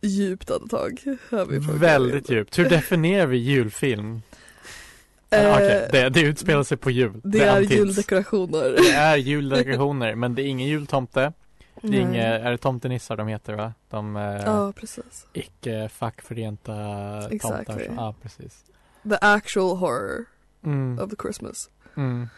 Djupt 0.00 0.50
andetag. 0.50 1.00
Väldigt 1.80 2.30
djupt. 2.30 2.58
Hur 2.58 2.68
definierar 2.68 3.26
vi 3.26 3.36
julfilm? 3.36 4.22
Eh, 5.30 5.52
Okej, 5.54 5.88
det, 5.92 6.08
det 6.08 6.20
utspelar 6.20 6.62
sig 6.62 6.76
på 6.76 6.90
jul. 6.90 7.20
Det 7.24 7.40
är 7.40 7.56
antyds. 7.56 7.72
juldekorationer. 7.72 8.76
Det 8.76 8.90
är 8.90 9.16
juldekorationer, 9.16 10.14
men 10.14 10.34
det 10.34 10.42
är 10.42 10.46
ingen 10.46 10.68
jultomte. 10.68 11.32
Det 11.82 11.96
är, 11.96 12.00
inga, 12.00 12.22
är 12.24 12.50
det 12.50 12.58
tomtenissar 12.58 13.16
de 13.16 13.28
heter 13.28 13.52
va? 13.52 13.72
De 13.88 14.16
eh, 14.16 14.22
Ja, 14.22 14.72
precis. 14.72 15.26
icke 15.32 15.88
fackförenta 15.88 16.74
Exactly. 17.30 17.74
tomtar. 17.74 17.94
Ja, 17.96 18.14
precis. 18.22 18.64
The 19.02 19.18
actual 19.20 19.76
horror 19.76 20.24
Mm. 20.64 20.98
of 20.98 21.10
the 21.10 21.16
Christmas. 21.22 21.70
Mm. 21.96 22.28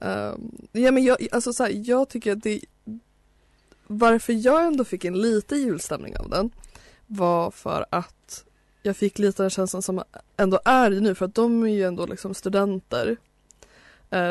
Um, 0.00 0.52
ja 0.72 0.90
men 0.92 1.04
jag, 1.04 1.16
alltså 1.32 1.52
så 1.52 1.62
här, 1.64 1.72
jag 1.74 2.08
tycker 2.08 2.32
att 2.32 2.42
det 2.42 2.60
Varför 3.86 4.32
jag 4.32 4.64
ändå 4.66 4.84
fick 4.84 5.04
en 5.04 5.18
lite 5.22 5.56
julstämning 5.56 6.16
av 6.16 6.28
den 6.30 6.50
var 7.06 7.50
för 7.50 7.86
att 7.90 8.44
jag 8.82 8.96
fick 8.96 9.18
lite 9.18 9.42
den 9.42 9.50
känslan 9.50 9.82
som 9.82 10.02
ändå 10.36 10.60
är 10.64 10.90
i 10.92 11.00
nu 11.00 11.14
för 11.14 11.24
att 11.24 11.34
de 11.34 11.62
är 11.62 11.68
ju 11.68 11.82
ändå 11.84 12.06
liksom 12.06 12.34
studenter 12.34 13.16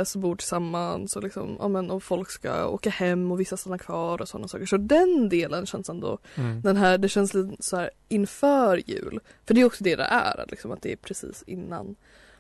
som 0.06 0.22
bor 0.22 0.36
tillsammans 0.36 1.16
och 1.16 1.24
liksom, 1.24 1.58
ja 1.60 1.68
men 1.68 1.92
och 1.92 2.04
folk 2.04 2.30
ska 2.30 2.68
åka 2.68 2.90
hem 2.90 3.32
och 3.32 3.40
vissa 3.40 3.58
stannar 3.58 3.78
kvar 3.78 4.22
och 4.22 4.28
sådana 4.28 4.48
saker. 4.48 4.66
Så 4.66 4.78
den 4.78 5.30
delen 5.30 5.66
känns 5.66 5.90
ändå, 5.90 6.18
Mm. 6.36 6.62
den 6.62 6.78
här, 6.78 6.98
det 6.98 7.10
känns 7.10 7.34
lite 7.34 7.64
så 7.64 7.78
här 7.78 7.90
inför 8.10 8.90
jul. 8.90 9.20
För 9.46 9.54
det 9.54 9.62
är 9.62 9.66
också 9.66 9.84
det 9.84 9.96
det 9.96 10.04
är, 10.04 10.40
att 10.40 10.52
liksom 10.52 10.72
att 10.72 10.82
det 10.82 10.92
är 10.92 10.96
precis 10.96 11.44
innan 11.48 11.96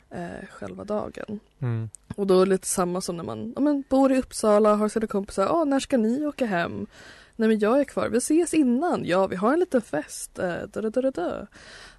eh, 0.10 0.48
själva 0.52 0.84
dagen. 0.84 1.39
Mm. 1.60 1.89
Och 2.15 2.28
då 2.28 2.41
är 2.41 2.45
det 2.45 2.50
lite 2.50 2.67
samma 2.67 3.02
som 3.02 3.17
när 3.17 3.24
man 3.24 3.54
ja, 3.56 3.62
men, 3.62 3.84
bor 3.89 4.12
i 4.12 4.17
Uppsala, 4.19 4.76
har 4.76 4.89
sina 4.89 5.08
kompisar. 5.08 5.48
Ah, 5.48 5.63
när 5.63 5.80
ska 5.80 5.98
ni 5.98 6.26
åka 6.26 6.45
hem? 6.45 6.88
Nej 7.36 7.50
men 7.50 7.60
jag 7.60 7.80
är 7.80 7.84
kvar, 7.84 8.10
vi 8.10 8.17
ses 8.17 8.54
innan. 8.54 9.06
Ja, 9.06 9.28
vi 9.28 9.36
har 9.36 9.54
en 9.54 9.60
liten 9.60 9.82
fest. 9.82 10.39
Eh, 10.39 10.62
da, 10.74 10.82
da, 10.82 11.12
da. 11.12 11.48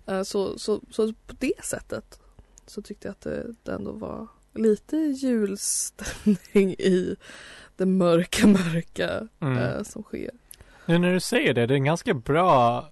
Eh, 0.06 0.22
så, 0.22 0.58
så, 0.58 0.80
så 0.90 1.12
på 1.26 1.34
det 1.38 1.64
sättet 1.64 2.20
så 2.66 2.82
tyckte 2.82 3.08
jag 3.08 3.12
att 3.12 3.20
det, 3.20 3.54
det 3.62 3.72
ändå 3.72 3.92
var 3.92 4.28
lite 4.56 4.96
julstämning 4.96 6.70
i 6.78 7.16
det 7.76 7.86
mörka, 7.86 8.46
mörka 8.46 9.28
Mm. 9.40 9.58
eh, 9.58 9.82
som 9.82 10.02
sker. 10.02 10.30
Nu 10.86 10.98
när 10.98 11.12
du 11.12 11.20
säger 11.20 11.54
det, 11.54 11.66
det 11.66 11.74
är 11.74 11.76
en 11.76 11.84
ganska 11.84 12.14
bra 12.14 12.88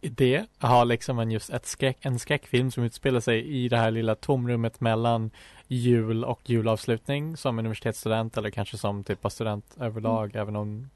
idé 0.00 0.44
att 0.58 0.70
ha 0.70 0.84
liksom 0.84 1.18
en, 1.18 1.30
just 1.30 1.50
ett 1.50 1.66
skräck, 1.66 1.98
en 2.00 2.18
skräckfilm 2.18 2.70
som 2.70 2.84
utspelar 2.84 3.20
sig 3.20 3.46
i 3.46 3.68
det 3.68 3.76
här 3.76 3.90
lilla 3.90 4.14
tomrummet 4.14 4.80
mellan 4.80 5.30
jul 5.66 6.24
och 6.24 6.50
julavslutning 6.50 7.36
som 7.36 7.58
universitetsstudent 7.58 8.36
eller 8.36 8.50
kanske 8.50 8.78
som 8.78 9.04
typ 9.04 9.24
av 9.24 9.28
student 9.30 9.76
överlag 9.80 10.36
även 10.36 10.56
om 10.56 10.90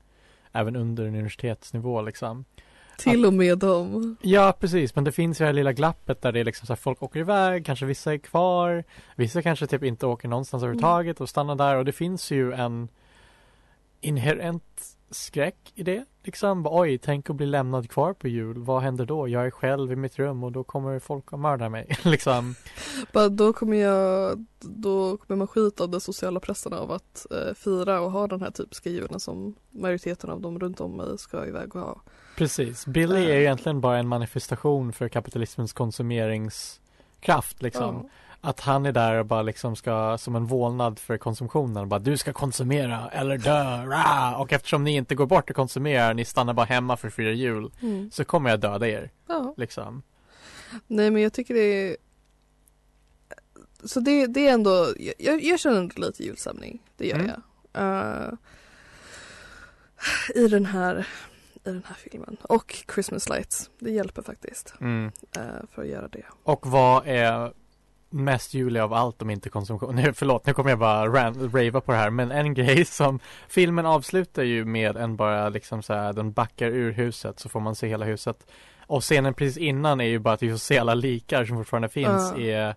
även 0.52 0.76
under 0.76 1.04
en 1.04 1.14
universitetsnivå 1.14 2.02
liksom. 2.02 2.44
Till 2.98 3.26
och 3.26 3.32
med 3.32 3.58
dem. 3.58 4.16
Ja, 4.22 4.56
precis, 4.60 4.94
men 4.94 5.04
det 5.04 5.12
finns 5.12 5.40
ju 5.40 5.42
det 5.42 5.46
här 5.46 5.52
lilla 5.52 5.72
glappet 5.72 6.22
där 6.22 6.32
det 6.32 6.40
är 6.40 6.44
liksom 6.44 6.66
så 6.66 6.72
här, 6.72 6.76
folk 6.76 7.02
åker 7.02 7.20
iväg, 7.20 7.66
kanske 7.66 7.86
vissa 7.86 8.12
är 8.12 8.18
kvar, 8.18 8.84
vissa 9.16 9.42
kanske 9.42 9.66
typ 9.66 9.84
inte 9.84 10.06
åker 10.06 10.28
någonstans 10.28 10.62
överhuvudtaget 10.62 11.20
och 11.20 11.28
stannar 11.28 11.54
där 11.54 11.76
och 11.76 11.84
det 11.84 11.92
finns 11.92 12.30
ju 12.30 12.52
en 12.52 12.88
inherent 14.00 14.96
skräck 15.10 15.72
i 15.74 15.82
det. 15.82 16.04
Liksom, 16.22 16.66
oj, 16.66 16.98
tänk 16.98 17.30
att 17.30 17.36
bli 17.36 17.46
lämnad 17.46 17.90
kvar 17.90 18.12
på 18.12 18.28
jul, 18.28 18.58
vad 18.58 18.82
händer 18.82 19.06
då? 19.06 19.28
Jag 19.28 19.46
är 19.46 19.50
själv 19.50 19.92
i 19.92 19.96
mitt 19.96 20.18
rum 20.18 20.44
och 20.44 20.52
då 20.52 20.64
kommer 20.64 20.98
folk 20.98 21.32
att 21.32 21.40
mörda 21.40 21.68
mig, 21.68 21.96
liksom. 22.04 22.54
Bara, 23.12 23.28
då 23.28 23.52
kommer 23.52 23.76
jag, 23.76 24.44
då 24.60 25.16
kommer 25.16 25.36
man 25.36 25.46
skita 25.46 25.84
av 25.84 25.90
den 25.90 26.00
sociala 26.00 26.40
pressen 26.40 26.72
av 26.72 26.92
att 26.92 27.26
eh, 27.30 27.54
fira 27.54 28.00
och 28.00 28.12
ha 28.12 28.26
den 28.26 28.42
här 28.42 28.50
typiska 28.50 28.90
julen 28.90 29.20
som 29.20 29.54
majoriteten 29.70 30.30
av 30.30 30.40
dem 30.40 30.58
runt 30.58 30.80
om 30.80 30.96
mig 30.96 31.18
ska 31.18 31.46
iväg 31.46 31.76
och 31.76 31.82
ha. 31.82 32.00
Precis, 32.38 32.86
Billy 32.86 33.24
är 33.24 33.36
egentligen 33.36 33.80
bara 33.80 33.98
en 33.98 34.08
manifestation 34.08 34.92
för 34.92 35.08
kapitalismens 35.08 35.72
konsumeringskraft, 35.72 37.62
liksom. 37.62 37.94
Ja. 38.02 38.08
Att 38.40 38.60
han 38.60 38.86
är 38.86 38.92
där 38.92 39.14
och 39.14 39.26
bara 39.26 39.42
liksom 39.42 39.76
ska, 39.76 40.18
som 40.18 40.36
en 40.36 40.46
vålnad 40.46 40.98
för 40.98 41.18
konsumtionen, 41.18 41.88
bara 41.88 42.00
du 42.00 42.16
ska 42.16 42.32
konsumera 42.32 43.08
eller 43.10 43.38
dö, 43.38 43.86
rah! 43.86 44.40
och 44.40 44.52
eftersom 44.52 44.84
ni 44.84 44.94
inte 44.96 45.14
går 45.14 45.26
bort 45.26 45.50
och 45.50 45.56
konsumerar, 45.56 46.14
ni 46.14 46.24
stannar 46.24 46.54
bara 46.54 46.66
hemma 46.66 46.96
för 46.96 47.10
fira 47.10 47.30
jul, 47.32 47.70
Mm. 47.82 48.10
så 48.10 48.24
kommer 48.24 48.50
jag 48.50 48.60
döda 48.60 48.88
er, 48.88 49.10
ja. 49.28 49.54
liksom. 49.56 50.02
Nej 50.86 51.10
men 51.10 51.22
jag 51.22 51.32
tycker 51.32 51.54
det 51.54 51.60
är 51.60 51.96
Så 53.84 54.00
det, 54.00 54.26
det 54.26 54.48
är 54.48 54.52
ändå, 54.54 54.86
jag, 55.18 55.42
jag 55.42 55.60
känner 55.60 55.76
ändå 55.78 55.94
lite 56.00 56.24
julstämning, 56.24 56.82
det 56.96 57.06
gör 57.06 57.18
Mm. 57.18 57.30
jag. 57.72 57.82
Eh, 57.82 58.32
I 60.34 60.48
den 60.48 60.66
här 60.66 61.06
i 61.68 61.72
den 61.72 61.84
här 61.86 61.94
filmen. 61.94 62.36
Och 62.42 62.84
Christmas 62.94 63.28
lights, 63.28 63.70
det 63.78 63.90
hjälper 63.90 64.22
faktiskt 64.22 64.74
Mm. 64.80 65.12
eh, 65.36 65.42
för 65.74 65.82
att 65.82 65.88
göra 65.88 66.08
det. 66.08 66.22
Och 66.42 66.66
vad 66.66 67.02
är 67.06 67.52
mest 68.10 68.54
julig 68.54 68.80
av 68.80 68.92
allt 68.92 69.22
om 69.22 69.30
inte 69.30 69.50
konsumtion? 69.50 69.94
Nu, 69.96 70.12
förlåt, 70.12 70.46
nu 70.46 70.54
kommer 70.54 70.70
jag 70.70 70.78
bara 70.78 71.06
ran, 71.08 71.50
rava 71.54 71.80
på 71.80 71.92
det 71.92 71.98
här, 71.98 72.10
men 72.10 72.30
en 72.30 72.54
grej 72.60 72.84
som 72.84 73.18
filmen 73.48 73.86
avslutar 73.86 74.42
ju 74.42 74.64
med 74.64 74.96
en 74.96 75.16
bara 75.16 75.48
liksom 75.48 75.82
så 75.82 75.94
här, 75.94 76.12
den 76.12 76.32
backar 76.32 76.66
ur 76.66 76.92
huset 76.92 77.40
så 77.40 77.48
får 77.48 77.60
man 77.60 77.74
se 77.74 77.88
hela 77.88 78.04
huset. 78.04 78.46
Och 78.86 79.02
scenen 79.02 79.34
precis 79.34 79.56
innan 79.56 80.00
är 80.00 80.04
ju 80.04 80.18
bara 80.18 80.34
att 80.34 80.42
vi 80.42 80.50
får 80.50 80.56
se 80.58 80.78
alla 80.78 80.94
likar 80.94 81.44
som 81.44 81.56
fortfarande 81.56 81.88
finns 81.88 82.32
Ja. 82.36 82.38
i, 82.38 82.74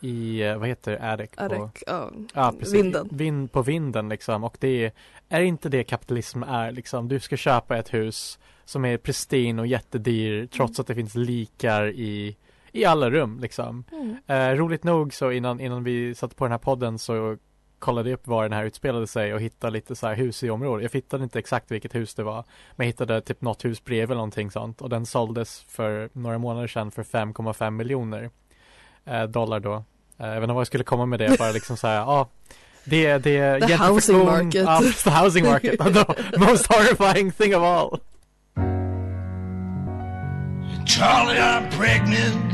i, 0.00 0.42
eh, 0.42 0.56
vad 0.56 0.68
heter 0.68 0.92
det, 0.92 1.12
attic 1.12 1.30
på, 1.30 1.42
Arek, 1.42 1.82
ja, 1.86 2.10
Ja, 2.34 2.52
precis. 2.58 2.74
vinden. 2.74 3.08
Vind 3.12 3.52
på 3.52 3.62
vinden 3.62 4.08
liksom 4.08 4.44
och 4.44 4.56
det 4.60 4.84
är, 4.84 4.92
är 5.28 5.40
inte 5.40 5.68
det 5.68 5.84
kapitalism 5.84 6.42
är 6.42 6.72
liksom. 6.72 7.08
Du 7.08 7.20
ska 7.20 7.36
köpa 7.36 7.76
ett 7.76 7.94
hus 7.94 8.38
som 8.64 8.84
är 8.84 8.96
pristin 8.96 9.58
och 9.58 9.66
jättedyr 9.66 10.46
trots 10.46 10.80
att 10.80 10.86
det 10.86 10.94
finns 10.94 11.14
likar 11.14 11.86
i, 11.86 12.36
i 12.72 12.84
alla 12.84 13.10
rum 13.10 13.38
liksom. 13.40 13.84
Mm. 13.92 14.16
Eh, 14.26 14.56
roligt 14.58 14.84
nog 14.84 15.14
så 15.14 15.30
innan, 15.30 15.60
innan 15.60 15.84
vi 15.84 16.14
satte 16.14 16.34
på 16.34 16.44
den 16.44 16.52
här 16.52 16.58
podden 16.58 16.98
så 16.98 17.36
kollade 17.80 18.10
jag 18.10 18.14
upp 18.14 18.26
var 18.26 18.42
den 18.42 18.52
här 18.52 18.64
utspelade 18.64 19.06
sig 19.06 19.34
och 19.34 19.40
hittade 19.40 19.72
lite 19.72 19.96
så 19.96 20.06
här 20.06 20.14
hus 20.14 20.42
i 20.42 20.50
området. 20.50 20.82
Jag 20.82 20.98
hittade 20.98 21.24
inte 21.24 21.38
exakt 21.38 21.70
vilket 21.70 21.94
hus 21.94 22.14
det 22.14 22.22
var. 22.22 22.44
Men 22.76 22.86
jag 22.86 22.86
hittade 22.86 23.20
typ 23.20 23.40
något 23.40 23.64
hus 23.64 23.84
bredvid 23.84 24.04
eller 24.04 24.14
någonting 24.14 24.50
sånt. 24.50 24.80
Och 24.82 24.88
den 24.88 25.06
såldes 25.06 25.60
för 25.60 26.10
några 26.12 26.38
månader 26.38 26.66
sedan 26.66 26.90
för 26.90 27.02
5,5 27.02 27.70
miljoner 27.70 28.30
eh, 29.04 29.22
dollar 29.22 29.60
då. 29.60 29.84
Eh, 30.20 30.26
jag 30.26 30.34
vet 30.34 30.42
inte 30.42 30.52
vad 30.52 30.60
jag 30.60 30.66
skulle 30.66 30.84
komma 30.84 31.06
med 31.06 31.18
det, 31.18 31.38
bara 31.38 31.52
liksom 31.52 31.76
så 31.76 31.86
här, 31.86 31.96
ja. 31.96 32.04
Ah, 32.06 32.28
det, 32.84 33.18
det 33.18 33.36
är 33.36 33.60
The 33.60 33.76
housing 33.76 34.24
market. 34.24 34.64
Ja, 34.64 34.82
the 35.04 35.10
housing 35.10 35.44
market. 35.44 35.78
the 36.32 36.38
most 36.38 36.66
horrifying 36.66 37.32
thing 37.32 37.56
of 37.56 37.62
all. 37.62 38.00
Charlie, 40.86 41.38
I'm 41.38 41.70
pregnant. 41.70 42.50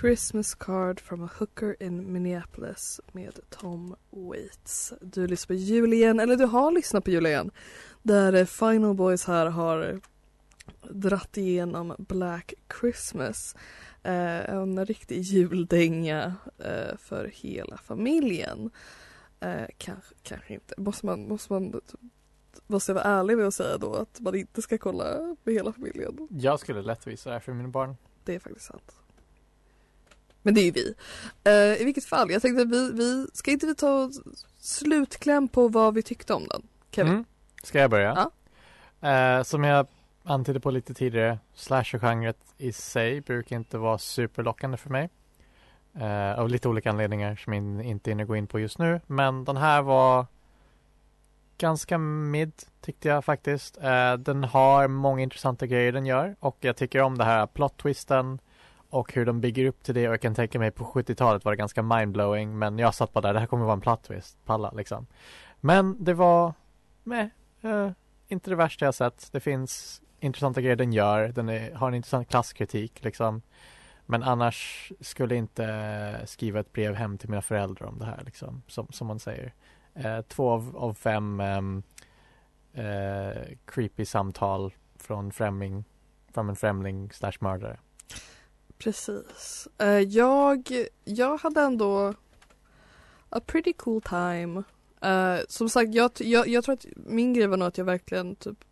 Christmas 0.00 0.54
card 0.54 1.00
from 1.00 1.24
a 1.24 1.30
hooker 1.38 1.76
in 1.80 2.12
Minneapolis 2.12 3.00
med 3.12 3.38
Tom 3.50 3.96
Waits. 4.10 4.92
Du 5.00 5.26
lyssnar 5.26 5.46
på 5.46 5.60
jul 5.60 5.92
igen, 5.92 6.20
eller 6.20 6.36
du 6.36 6.44
har 6.44 6.72
lyssnat 6.72 7.04
på 7.04 7.10
jul 7.10 7.26
igen. 7.26 7.50
Där 8.02 8.32
eh, 8.32 8.44
Final 8.44 8.94
Boys 8.94 9.24
här 9.24 9.46
har 9.46 10.00
dratt 10.90 11.36
igenom 11.36 11.94
Black 11.98 12.54
Christmas. 12.80 13.54
Eh, 14.04 14.54
en 14.54 14.86
riktig 14.86 15.20
juldänga 15.20 16.34
eh, 16.58 16.96
för 16.98 17.30
hela 17.34 17.76
familjen. 17.76 18.70
Eh, 19.40 19.66
kanske, 19.78 20.14
kanske 20.22 20.54
inte. 20.54 20.74
Måste 20.78 21.06
man, 21.06 21.28
måste 21.28 21.52
man 21.52 21.80
måste 22.66 22.92
jag 22.92 22.94
vara 22.94 23.04
ärlig 23.04 23.36
med 23.36 23.46
att 23.46 23.54
säga 23.54 23.78
då 23.78 23.94
att 23.94 24.20
man 24.20 24.34
inte 24.34 24.62
ska 24.62 24.78
kolla 24.78 25.36
med 25.44 25.54
hela 25.54 25.72
familjen? 25.72 26.28
Jag 26.30 26.60
skulle 26.60 26.82
lätt 26.82 27.06
visa 27.06 27.30
det 27.30 27.34
här 27.34 27.40
för 27.40 27.52
mina 27.52 27.68
barn. 27.68 27.96
Det 28.24 28.34
är 28.34 28.38
faktiskt 28.38 28.66
sant. 28.66 28.92
Men 30.42 30.54
det 30.54 30.60
är 30.60 30.64
ju 30.64 30.70
vi. 30.70 30.94
Eh, 31.44 31.82
I 31.82 31.84
vilket 31.84 32.04
fall, 32.04 32.30
jag 32.30 32.42
tänkte 32.42 32.62
att 32.62 32.70
vi, 32.70 32.90
vi 32.92 33.26
ska 33.32 33.50
inte 33.50 33.66
vi 33.66 33.74
ta 33.74 34.10
slutkläm 34.58 35.48
på 35.48 35.68
vad 35.68 35.94
vi 35.94 36.02
tyckte 36.02 36.34
om 36.34 36.48
den? 36.48 36.62
Kevin? 36.90 37.12
Mm. 37.12 37.24
Ska 37.62 37.78
jag 37.78 37.90
börja? 37.90 38.30
Eh, 39.00 39.42
som 39.42 39.64
jag 39.64 39.86
antydde 40.24 40.60
på 40.60 40.70
lite 40.70 40.94
tidigare, 40.94 41.38
slasher-genret 41.54 42.38
i 42.58 42.72
sig 42.72 43.20
brukar 43.20 43.56
inte 43.56 43.78
vara 43.78 43.98
superlockande 43.98 44.76
för 44.76 44.90
mig. 44.90 45.10
Uh, 45.96 46.38
av 46.38 46.48
lite 46.48 46.68
olika 46.68 46.90
anledningar 46.90 47.36
som 47.36 47.52
jag 47.52 47.86
inte 47.86 48.10
hinner 48.10 48.24
gå 48.24 48.36
in 48.36 48.46
på 48.46 48.60
just 48.60 48.78
nu. 48.78 49.00
Men 49.06 49.44
den 49.44 49.56
här 49.56 49.82
var 49.82 50.26
ganska 51.58 51.98
mid 51.98 52.52
tyckte 52.80 53.08
jag 53.08 53.24
faktiskt. 53.24 53.78
Uh, 53.78 54.14
den 54.14 54.44
har 54.44 54.88
många 54.88 55.22
intressanta 55.22 55.66
grejer 55.66 55.92
den 55.92 56.06
gör 56.06 56.36
och 56.40 56.56
jag 56.60 56.76
tycker 56.76 57.02
om 57.02 57.18
det 57.18 57.24
här 57.24 57.46
plot-twisten 57.46 58.38
och 58.90 59.12
hur 59.12 59.26
de 59.26 59.40
bygger 59.40 59.66
upp 59.66 59.82
till 59.82 59.94
det 59.94 60.08
och 60.08 60.12
jag 60.12 60.20
kan 60.20 60.34
tänka 60.34 60.58
mig 60.58 60.70
på 60.70 60.84
70-talet 60.84 61.44
var 61.44 61.52
det 61.52 61.56
ganska 61.56 61.82
mindblowing 61.82 62.58
men 62.58 62.78
jag 62.78 62.94
satt 62.94 63.12
bara 63.12 63.20
där, 63.20 63.32
det 63.32 63.40
här 63.40 63.46
kommer 63.46 63.64
vara 63.64 63.74
en 63.74 63.80
plot 63.80 64.02
twist, 64.02 64.38
palla 64.44 64.70
liksom. 64.70 65.06
Men 65.60 66.04
det 66.04 66.14
var, 66.14 66.54
meh, 67.02 67.26
uh, 67.64 67.90
inte 68.28 68.50
det 68.50 68.56
värsta 68.56 68.84
jag 68.84 68.94
sett. 68.94 69.32
Det 69.32 69.40
finns 69.40 70.02
intressanta 70.24 70.60
grejer 70.60 70.76
den 70.76 70.92
gör, 70.92 71.28
den 71.28 71.48
är, 71.48 71.74
har 71.74 71.88
en 71.88 71.94
intressant 71.94 72.28
klasskritik 72.28 73.04
liksom. 73.04 73.42
Men 74.06 74.22
annars 74.22 74.92
skulle 75.00 75.34
jag 75.34 75.38
inte 75.38 76.20
skriva 76.26 76.60
ett 76.60 76.72
brev 76.72 76.94
hem 76.94 77.18
till 77.18 77.28
mina 77.28 77.42
föräldrar 77.42 77.86
om 77.86 77.98
det 77.98 78.04
här 78.04 78.22
liksom, 78.24 78.62
som, 78.66 78.88
som 78.90 79.06
man 79.06 79.18
säger. 79.18 79.54
Eh, 79.94 80.20
två 80.20 80.50
av, 80.50 80.76
av 80.76 80.94
fem 80.94 81.40
ehm, 81.40 81.82
eh, 82.72 83.42
creepy 83.64 84.04
samtal 84.04 84.74
från 84.96 85.32
främling, 85.32 85.84
från 86.34 86.48
en 86.48 86.56
främling 86.56 87.12
slash 87.12 87.32
mördare. 87.40 87.78
Precis. 88.78 89.68
Eh, 89.78 89.88
jag, 89.88 90.70
jag 91.04 91.38
hade 91.38 91.60
ändå 91.60 92.14
a 93.28 93.40
pretty 93.46 93.72
cool 93.72 94.02
time. 94.02 94.62
Eh, 95.00 95.38
som 95.48 95.68
sagt, 95.68 95.94
jag, 95.94 96.10
jag, 96.18 96.48
jag 96.48 96.64
tror 96.64 96.72
att 96.72 96.86
min 96.96 97.34
grej 97.34 97.46
var 97.46 97.56
nog 97.56 97.68
att 97.68 97.78
jag 97.78 97.84
verkligen 97.84 98.36
typ 98.36 98.64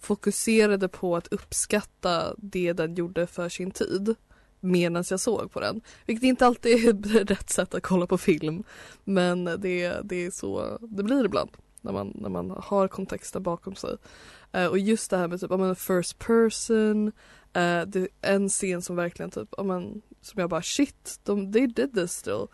fokuserade 0.00 0.88
på 0.88 1.16
att 1.16 1.26
uppskatta 1.26 2.34
det 2.36 2.72
den 2.72 2.94
gjorde 2.94 3.26
för 3.26 3.48
sin 3.48 3.70
tid 3.70 4.14
medan 4.60 5.04
jag 5.10 5.20
såg 5.20 5.52
på 5.52 5.60
den. 5.60 5.80
Vilket 6.06 6.24
inte 6.24 6.46
alltid 6.46 6.88
är 6.88 7.24
rätt 7.24 7.50
sätt 7.50 7.74
att 7.74 7.82
kolla 7.82 8.06
på 8.06 8.18
film. 8.18 8.64
Men 9.04 9.44
det, 9.44 10.00
det 10.04 10.26
är 10.26 10.30
så 10.30 10.78
det 10.80 11.02
blir 11.02 11.24
ibland. 11.24 11.50
när 11.80 11.92
man, 11.92 12.12
när 12.14 12.28
man 12.28 12.50
har 12.50 12.88
kontexten 12.88 13.42
bakom 13.42 13.74
sig. 13.74 13.96
Eh, 14.52 14.66
och 14.66 14.78
just 14.78 15.10
det 15.10 15.16
här 15.16 15.28
med 15.28 15.40
typ, 15.40 15.50
men 15.50 15.76
first 15.76 16.18
person, 16.18 17.08
eh, 17.52 17.82
det 17.86 18.00
är 18.00 18.08
en 18.20 18.48
scen 18.48 18.82
som 18.82 18.96
verkligen 18.96 19.30
typ, 19.30 19.54
men, 19.64 20.02
som 20.20 20.40
jag 20.40 20.50
bara 20.50 20.62
shit, 20.62 21.20
de, 21.24 21.52
they 21.52 21.66
did 21.66 21.94
this 21.94 22.12
still. 22.12 22.46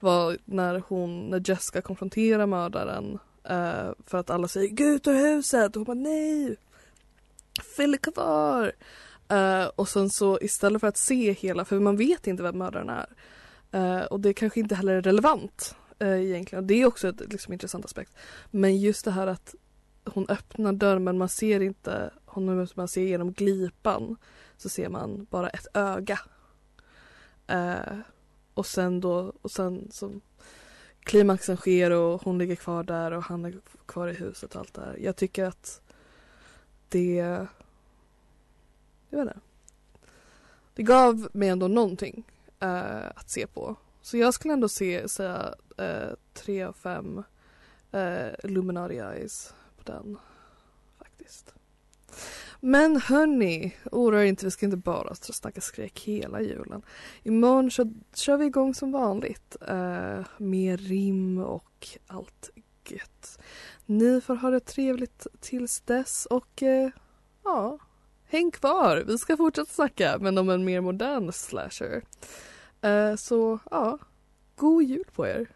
Var 0.00 0.38
när 0.44 0.82
hon, 0.88 1.20
när 1.20 1.42
Jessica 1.44 1.82
konfronterar 1.82 2.46
mördaren 2.46 3.18
eh, 3.44 3.90
för 4.06 4.18
att 4.18 4.30
alla 4.30 4.48
säger 4.48 4.68
gå 4.68 4.84
ut 4.84 5.06
ur 5.06 5.14
huset 5.14 5.76
och 5.76 5.80
hon 5.80 5.84
bara 5.84 6.10
nej, 6.10 6.56
fyll 7.76 7.98
kvar. 7.98 8.72
Uh, 9.32 9.70
och 9.76 9.88
sen 9.88 10.10
så 10.10 10.38
istället 10.40 10.80
för 10.80 10.88
att 10.88 10.96
se 10.96 11.32
hela, 11.32 11.64
för 11.64 11.80
man 11.80 11.96
vet 11.96 12.26
inte 12.26 12.42
vem 12.42 12.58
mördaren 12.58 12.90
är. 12.90 13.06
Uh, 13.74 14.04
och 14.04 14.20
det 14.20 14.34
kanske 14.34 14.60
inte 14.60 14.74
heller 14.74 14.92
är 14.92 15.02
relevant 15.02 15.76
uh, 16.02 16.24
egentligen. 16.24 16.66
Det 16.66 16.74
är 16.74 16.86
också 16.86 17.08
ett 17.08 17.20
liksom, 17.32 17.52
intressant 17.52 17.84
aspekt. 17.84 18.12
Men 18.50 18.80
just 18.80 19.04
det 19.04 19.10
här 19.10 19.26
att 19.26 19.54
hon 20.04 20.26
öppnar 20.28 20.72
dörren 20.72 21.04
men 21.04 21.18
man 21.18 21.28
ser 21.28 21.60
inte 21.60 22.10
honom, 22.24 22.66
man 22.74 22.88
ser 22.88 23.02
genom 23.02 23.32
glipan 23.32 24.16
så 24.56 24.68
ser 24.68 24.88
man 24.88 25.26
bara 25.30 25.48
ett 25.48 25.66
öga. 25.74 26.18
Uh, 27.52 27.98
och 28.54 28.66
sen 28.66 29.00
då, 29.00 29.32
och 29.42 29.50
sen 29.50 29.88
så 29.90 30.12
klimaxen 31.00 31.56
sker 31.56 31.90
och 31.90 32.22
hon 32.22 32.38
ligger 32.38 32.56
kvar 32.56 32.82
där 32.82 33.10
och 33.10 33.22
han 33.22 33.44
är 33.44 33.54
kvar 33.86 34.08
i 34.08 34.14
huset 34.14 34.54
och 34.54 34.60
allt 34.60 34.74
det 34.74 34.80
här. 34.80 34.96
Jag 35.00 35.16
tycker 35.16 35.44
att 35.44 35.81
det, 36.92 37.14
jag 39.10 39.18
vet 39.18 39.20
inte. 39.20 39.40
Det 40.74 40.82
gav 40.82 41.28
mig 41.32 41.48
ändå 41.48 41.68
någonting 41.68 42.24
eh, 42.60 43.06
att 43.14 43.30
se 43.30 43.46
på. 43.46 43.76
Så 44.02 44.16
jag 44.16 44.34
skulle 44.34 44.54
ändå 44.54 44.68
se, 44.68 45.08
säga 45.08 45.54
eh, 45.78 46.10
tre 46.32 46.62
av 46.62 46.72
fem 46.72 47.22
eh, 47.92 48.28
Illuminati 48.44 48.94
Eyes 48.94 49.54
på 49.76 49.92
den. 49.92 50.18
Faktiskt. 50.98 51.54
Men 52.60 53.00
hörni, 53.00 53.76
oroa 53.92 54.22
er 54.22 54.24
inte, 54.24 54.44
vi 54.44 54.50
ska 54.50 54.66
inte 54.66 54.76
bara 54.76 55.14
snacka 55.14 55.60
skräck 55.60 56.00
hela 56.00 56.40
julen. 56.40 56.82
Imorgon 57.22 57.70
så 57.70 57.92
kör 58.14 58.36
vi 58.36 58.44
igång 58.44 58.74
som 58.74 58.92
vanligt. 58.92 59.56
Eh, 59.68 60.24
med 60.38 60.80
rim 60.80 61.38
och 61.38 61.88
allt 62.06 62.50
gött. 62.88 63.38
Ni 63.92 64.20
får 64.20 64.34
ha 64.34 64.50
det 64.50 64.60
trevligt 64.60 65.26
tills 65.40 65.80
dess 65.80 66.26
och 66.26 66.62
eh, 66.62 66.90
ja, 67.44 67.78
häng 68.24 68.50
kvar. 68.50 69.04
Vi 69.06 69.18
ska 69.18 69.36
fortsätta 69.36 69.72
snacka 69.72 70.18
men 70.20 70.38
om 70.38 70.48
en 70.48 70.64
mer 70.64 70.80
modern 70.80 71.32
slasher. 71.32 72.02
Eh, 72.80 73.16
så 73.16 73.58
ja, 73.70 73.98
god 74.56 74.82
jul 74.82 75.04
på 75.14 75.26
er. 75.26 75.46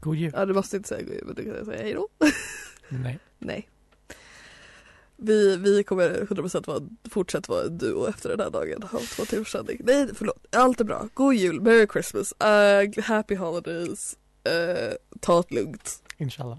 God 0.00 0.16
jul. 0.16 0.32
Ja, 0.34 0.46
du 0.46 0.54
måste 0.54 0.76
inte 0.76 0.88
säga 0.88 1.02
god 1.02 1.14
jul, 1.14 1.24
men 1.26 1.34
du 1.34 1.44
kan 1.44 1.64
säga 1.64 1.82
hej 1.82 1.94
då. 1.94 2.08
Nej. 2.88 3.18
Nej. 3.38 3.68
Vi, 5.16 5.56
vi 5.56 5.84
kommer 5.84 6.10
100% 6.10 6.66
vara, 6.66 6.82
fortsätta 7.10 7.52
vara 7.52 7.64
en 7.64 7.78
duo 7.78 8.08
efter 8.08 8.28
den 8.28 8.40
här 8.40 8.50
dagen 8.50 8.82
av 8.82 8.98
två 8.98 9.24
timmars 9.24 9.52
sändning. 9.52 9.80
Nej, 9.84 10.08
förlåt. 10.14 10.46
Allt 10.56 10.80
är 10.80 10.84
bra. 10.84 11.08
God 11.14 11.34
jul, 11.34 11.60
Merry 11.60 11.86
Christmas, 11.92 12.34
uh, 12.44 13.02
Happy 13.02 13.34
Holidays, 13.34 14.16
uh, 14.48 14.94
ta 15.20 15.42
det 15.42 15.54
lugnt. 15.54 16.02
Inshallah. 16.16 16.58